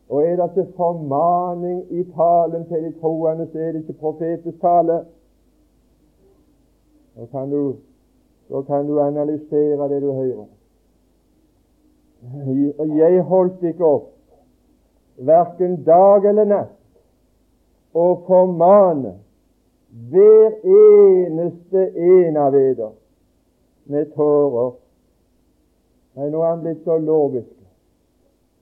[0.09, 4.61] Og er det ikke formaning i talen til de troende, så er det ikke profetisk
[4.61, 5.05] tale.
[7.17, 7.75] Da kan du,
[8.47, 10.45] så kan du analysere det du hører.
[12.77, 14.07] Og jeg holdt ikke opp,
[15.25, 16.75] verken dag eller natt,
[17.93, 19.15] å formane
[20.11, 22.93] hver eneste en av eder
[23.89, 24.75] med tårer.
[26.15, 27.55] Nei, nå er han blitt så logisk.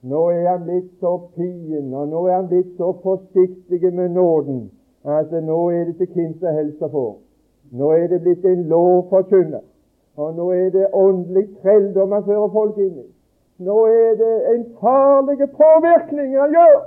[0.07, 4.67] Nå er han blitt så pien, og nå er han blitt så forsiktig med nåden
[5.07, 7.13] at nå er det ikke hvem som helst som får.
[7.71, 9.63] Nå er det blitt en lovforkynner,
[10.15, 13.07] og nå er det åndelig trelldom han fører folk inn i.
[13.57, 16.77] Nå er det en farlig påvirkning han gjør.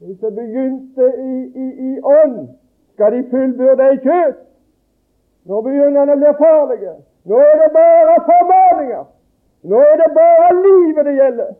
[0.00, 2.48] De som begynte i, i, i ånd,
[2.94, 4.40] skal de fullbyrde i kjøtt.
[5.46, 6.94] Nå begynner han å bli farlig.
[7.30, 9.04] Nå er det bare formaninger.
[9.70, 11.52] Nå er det bare livet det gjelder.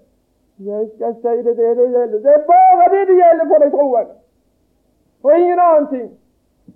[0.66, 2.18] Jeg skal si det det det gjelder.
[2.18, 4.14] Det er bare det det gjelder for de troende.
[5.22, 6.10] Og ingen annen ting.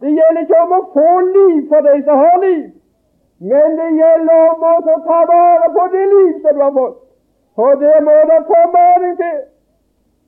[0.01, 2.65] Det gjelder ikke om å få liv for de som har liv,
[3.39, 7.03] men det gjelder om å ta vare på det liv som du har fått.
[7.57, 9.37] For det må det formaning til.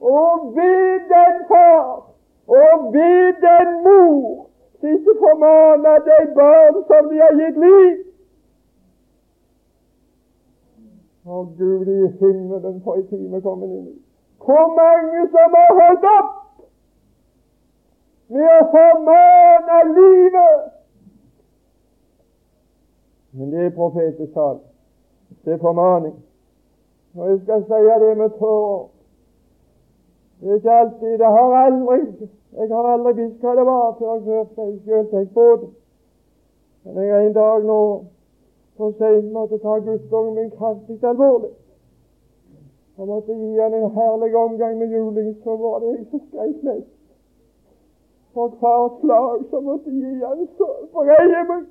[0.00, 0.74] Og be
[1.12, 2.08] den far
[2.48, 4.46] og be den mor
[4.80, 7.96] som ikke formaner de barn som de har gitt liv,
[11.28, 13.96] Å Gud i himmelen, for en time vi kommer inn i.
[14.40, 16.30] Hvor mange som har holdt opp
[18.32, 20.62] med å formane livet!
[23.36, 24.60] Men det er profetisk tale.
[25.44, 26.14] Det er formaning.
[27.16, 28.88] Og jeg skal si det med tårer.
[30.40, 34.14] Det er ikke alltid Det har aldri Jeg har aldri visst hva det var før
[34.14, 35.68] jeg hørte det sjøl tenkt på det.
[36.84, 37.80] Men jeg er en dag nå
[38.76, 41.50] for sent måtte ta guttungen min kraftig alvorlig.
[42.96, 46.62] Og måtte gi han en herlig omgang med juling, så var det jeg som skrek
[46.62, 46.94] mest.
[48.34, 51.66] For hvert slag så måtte gi han, så vrei meg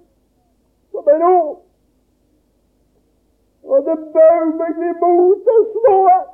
[0.91, 1.55] som en ord.
[3.67, 6.25] Og det bød meg imot å slå av.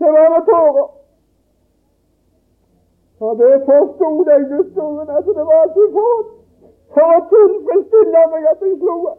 [0.00, 0.88] Det var med tårer.
[3.20, 6.30] Og det forsto den guttungen at det var ikke fort
[6.94, 9.18] for å tilfredsstille meg at jeg slo av.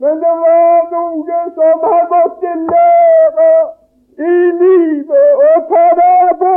[0.00, 3.52] Men det var noe som han måtte lære
[4.30, 6.54] i livet å ta vare på.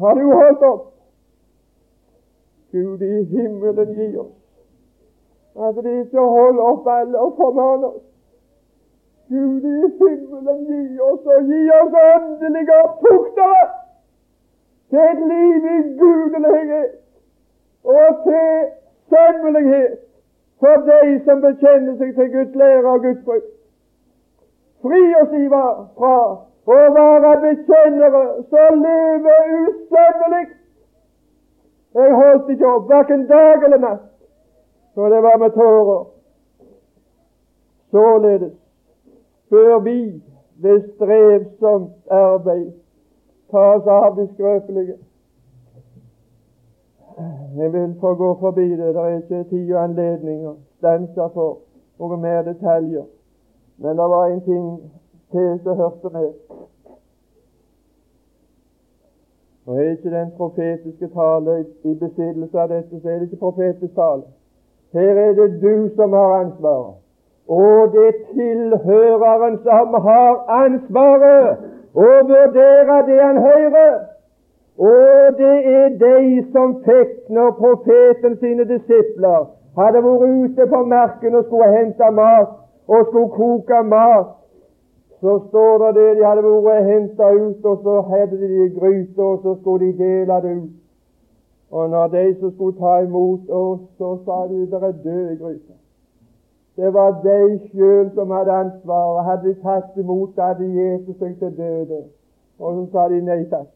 [0.00, 0.86] Har du holdt opp?
[2.70, 4.39] Gud i himmelen gi oss
[5.56, 8.06] at de ikke holder opp alle og formaner oss.
[9.30, 13.66] Gud i himmelen gi oss og gi oss åndelige opptuktere
[14.90, 16.90] til et liv i gudelighet
[17.84, 18.54] og til
[19.10, 19.98] sømmelighet
[20.60, 23.46] for de som bekjenner seg til Guds lære og Guds bruk.
[24.82, 25.66] Fri oss ifra
[25.98, 26.16] fra
[26.70, 30.46] å være bekjennere som lever usømmelig.
[31.94, 34.09] Jeg holdt ikke opp, verken dag eller natt,
[34.94, 36.04] for det var med tårer.
[37.90, 38.52] Således
[39.50, 40.22] bør vi
[40.62, 42.72] ved strevsomt arbeid
[43.50, 44.96] ta oss av de skrøpelige.
[47.56, 48.94] Jeg vil få gå forbi det.
[48.94, 51.58] Det er ikke tid og anledning å stanse for
[51.98, 53.04] noen mer detaljer.
[53.78, 54.66] Men det var en ting
[55.32, 56.32] til som hørte med.
[59.66, 63.94] Og er ikke den profetiske tale i besittelse av dette, så er det ikke profetisk
[63.94, 64.22] tale.
[64.92, 66.94] Her er det du som har ansvaret.
[67.48, 70.32] Og det er tilhøreren som har
[70.64, 71.58] ansvaret
[71.94, 73.94] å vurdere det han hører.
[74.78, 81.34] Og det er de som fikk, når profeten sine disipler hadde vært ute på marken
[81.34, 82.54] og skulle hente mat,
[82.88, 84.30] og skulle koke mat,
[85.20, 89.42] så står det det de hadde vært henta ut, og så hadde de gryta, og
[89.42, 90.79] så skulle de dele det ut.
[91.70, 95.76] Og når de som skulle ta imot oss, så sa de dere er i gryta.
[96.76, 99.24] Det var de sjøl som hadde ansvaret.
[99.24, 102.02] Hadde de tatt imot, hadde Jesus seg til døde.
[102.58, 103.68] Og så sa de nei takk.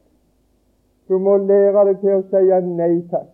[1.08, 3.30] Du må lære deg til å si nei takk.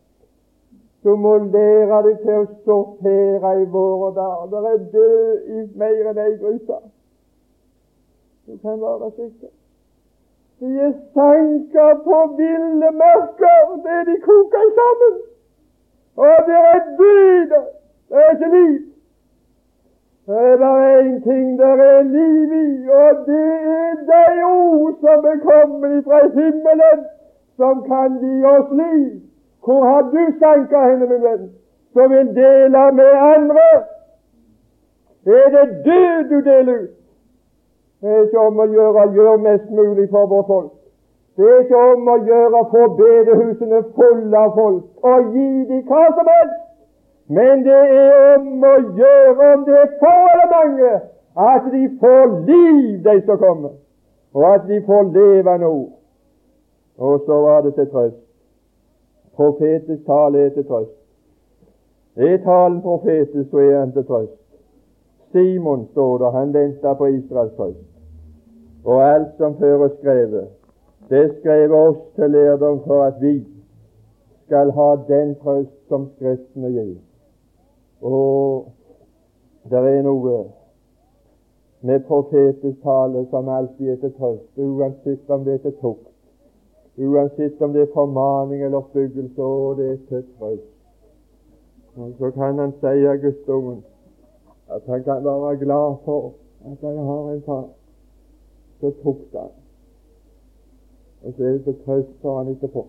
[1.04, 4.50] Du må lære deg til å sortere i våre dager.
[4.50, 6.82] Det er død i mer enn ei gryte.
[8.46, 9.54] Du kan være sikker.
[10.60, 15.14] De er sanka på ville merker det de koker sammen.
[16.16, 17.46] Og det er død
[18.08, 18.80] Det er ikke liv.
[20.26, 25.24] Det er bare én ting det er liv i, og det er de ord som
[25.32, 27.00] er kommet fra himmelen,
[27.56, 29.20] som kan gi oss liv.
[29.64, 31.50] Hvor har du sanka henne, min venn,
[31.92, 33.66] som vil dele med andre?
[35.26, 36.90] Er det død du deler ut?
[38.00, 40.70] Det er ikke om å gjøre gjør mest mulig for vårt folk.
[41.36, 45.82] Det er ikke om å gjøre å få bedehusene fulle av folk og gi dem
[45.88, 46.62] hva som helst.
[47.36, 50.94] Men det er om å gjøre, om det er få eller mange,
[51.50, 53.76] at de får liv, de som kommer,
[54.34, 55.92] og at de får levende ord.
[56.98, 58.18] Og så var det til trøst.
[59.36, 60.96] Profetisk tale er til trøst.
[62.16, 64.36] Er talen profetisk, så er han til trøst.
[65.32, 67.89] Simon står der, han venter på Israels trøst
[68.84, 70.48] og alt som før er skrevet,
[71.10, 73.46] det skrev oss til lærdom for at vi
[74.44, 76.96] skal ha den trøst som Skriftene gir.
[78.02, 78.66] Og
[79.70, 80.44] det er noe
[81.80, 86.08] med profetisk tale som alltid er til trøst, uansett om det er til tukt,
[86.98, 90.70] uansett om det er formaning eller oppbyggelse, og det er til trøst.
[91.96, 93.84] Og Så kan han si av guttungen
[94.70, 96.32] at han kan være glad for
[96.64, 97.64] at han har en far
[98.80, 99.50] så tok han.
[101.22, 102.86] Og så er det så trøst for han etterpå.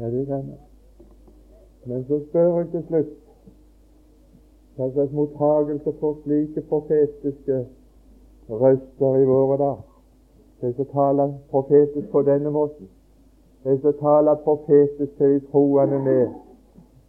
[0.00, 0.62] Ja, det kan jeg.
[1.84, 3.12] Men så spør jeg til slutt
[4.76, 7.58] hva slags mottagelse får slike profetiske
[8.48, 9.82] røster i våre dager.
[10.60, 12.88] De som taler profetisk på denne måten.
[13.64, 16.32] De som taler profetisk til de troende med,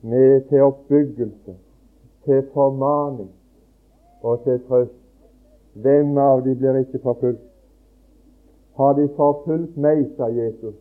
[0.01, 1.55] med til oppbyggelse,
[2.25, 3.31] til formaning
[4.21, 5.04] og til trøst.
[5.75, 7.41] Hvem av de blir ikke forfulgt?
[8.75, 10.75] Har de forfulgt meg, sa Jesus,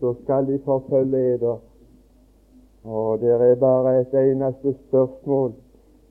[0.00, 1.58] så skal de forfølge eder.
[2.84, 5.52] Og det er bare et eneste spørsmål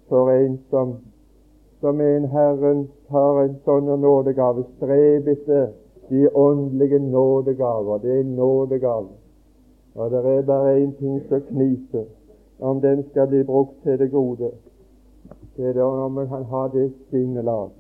[0.10, 0.94] for en som,
[1.82, 4.68] som en Herren har en sånn nådegave.
[4.76, 5.72] Streb etter
[6.12, 8.04] de åndelige nådegaver.
[8.06, 9.10] Det er nådegave.
[9.96, 12.06] Og det er bare én ting som kniper,
[12.62, 14.54] om den skal bli brukt til det gode.
[15.58, 17.74] Det er om han har ha det sinnelag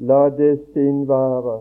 [0.00, 1.60] La det sinn være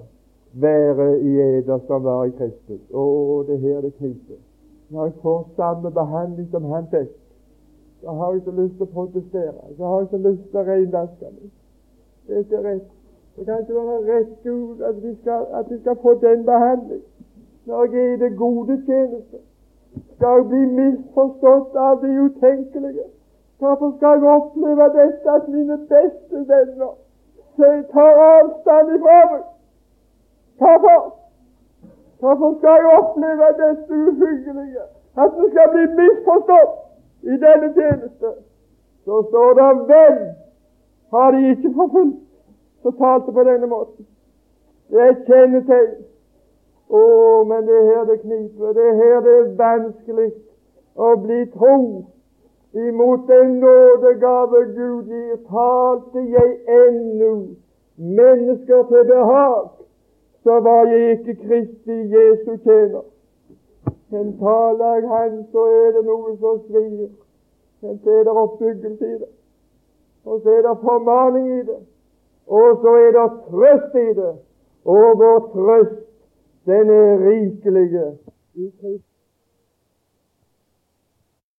[0.54, 2.82] være i eder som var i Kristus.
[2.94, 3.04] Å,
[3.48, 4.40] det er her det kniper.
[4.90, 7.12] Når jeg får samme behandling som han fikk,
[8.02, 9.74] så har jeg så lyst til å protestere.
[9.78, 11.52] Så har jeg så lyst til å renvaske meg.
[12.28, 12.88] Det er ikke rett.
[13.36, 17.04] Det kan ikke være rett, Gud, at vi skal, at vi skal få den behandling.
[17.66, 19.44] Når jeg er i det gode tjeneste,
[20.16, 23.06] skal jeg bli misforstått av det utenkelige.
[23.60, 26.96] Hvorfor skal jeg oppleve dette at mine beste venner
[27.94, 29.44] tar avstand ifra meg.
[30.60, 31.00] Hvorfor?
[32.20, 34.86] Hvorfor skal jeg oppleve dette uhyggelige?
[35.22, 36.74] At du skal bli misforstått
[37.22, 38.30] i denne tjeneste?
[39.06, 40.20] Så står det vel
[41.14, 42.20] har de ikke forfulgt
[42.82, 44.08] så talte på denne måten.
[44.90, 45.98] Det er et kjennetegn.
[46.90, 47.02] Å,
[47.50, 48.74] men det er her det kniper.
[48.74, 50.30] Det er her det er vanskelig
[50.96, 51.76] å bli tro
[52.74, 57.48] imot den nådegave Gud gir, talte jeg ennå
[57.98, 59.70] mennesker til behag,
[60.44, 63.02] så var jeg ikke Kristi Jesu tjener.
[64.12, 67.10] Men taler jeg Han, så er det noe som svir.
[67.82, 69.32] Men så er det oppbyggelse i det.
[70.26, 71.80] Og så er det formaning i det.
[72.48, 74.34] Og så er det trøst i det.
[74.86, 76.02] Og vår trøst,
[76.66, 78.18] den er rikelige
[78.56, 79.09] i Kristus.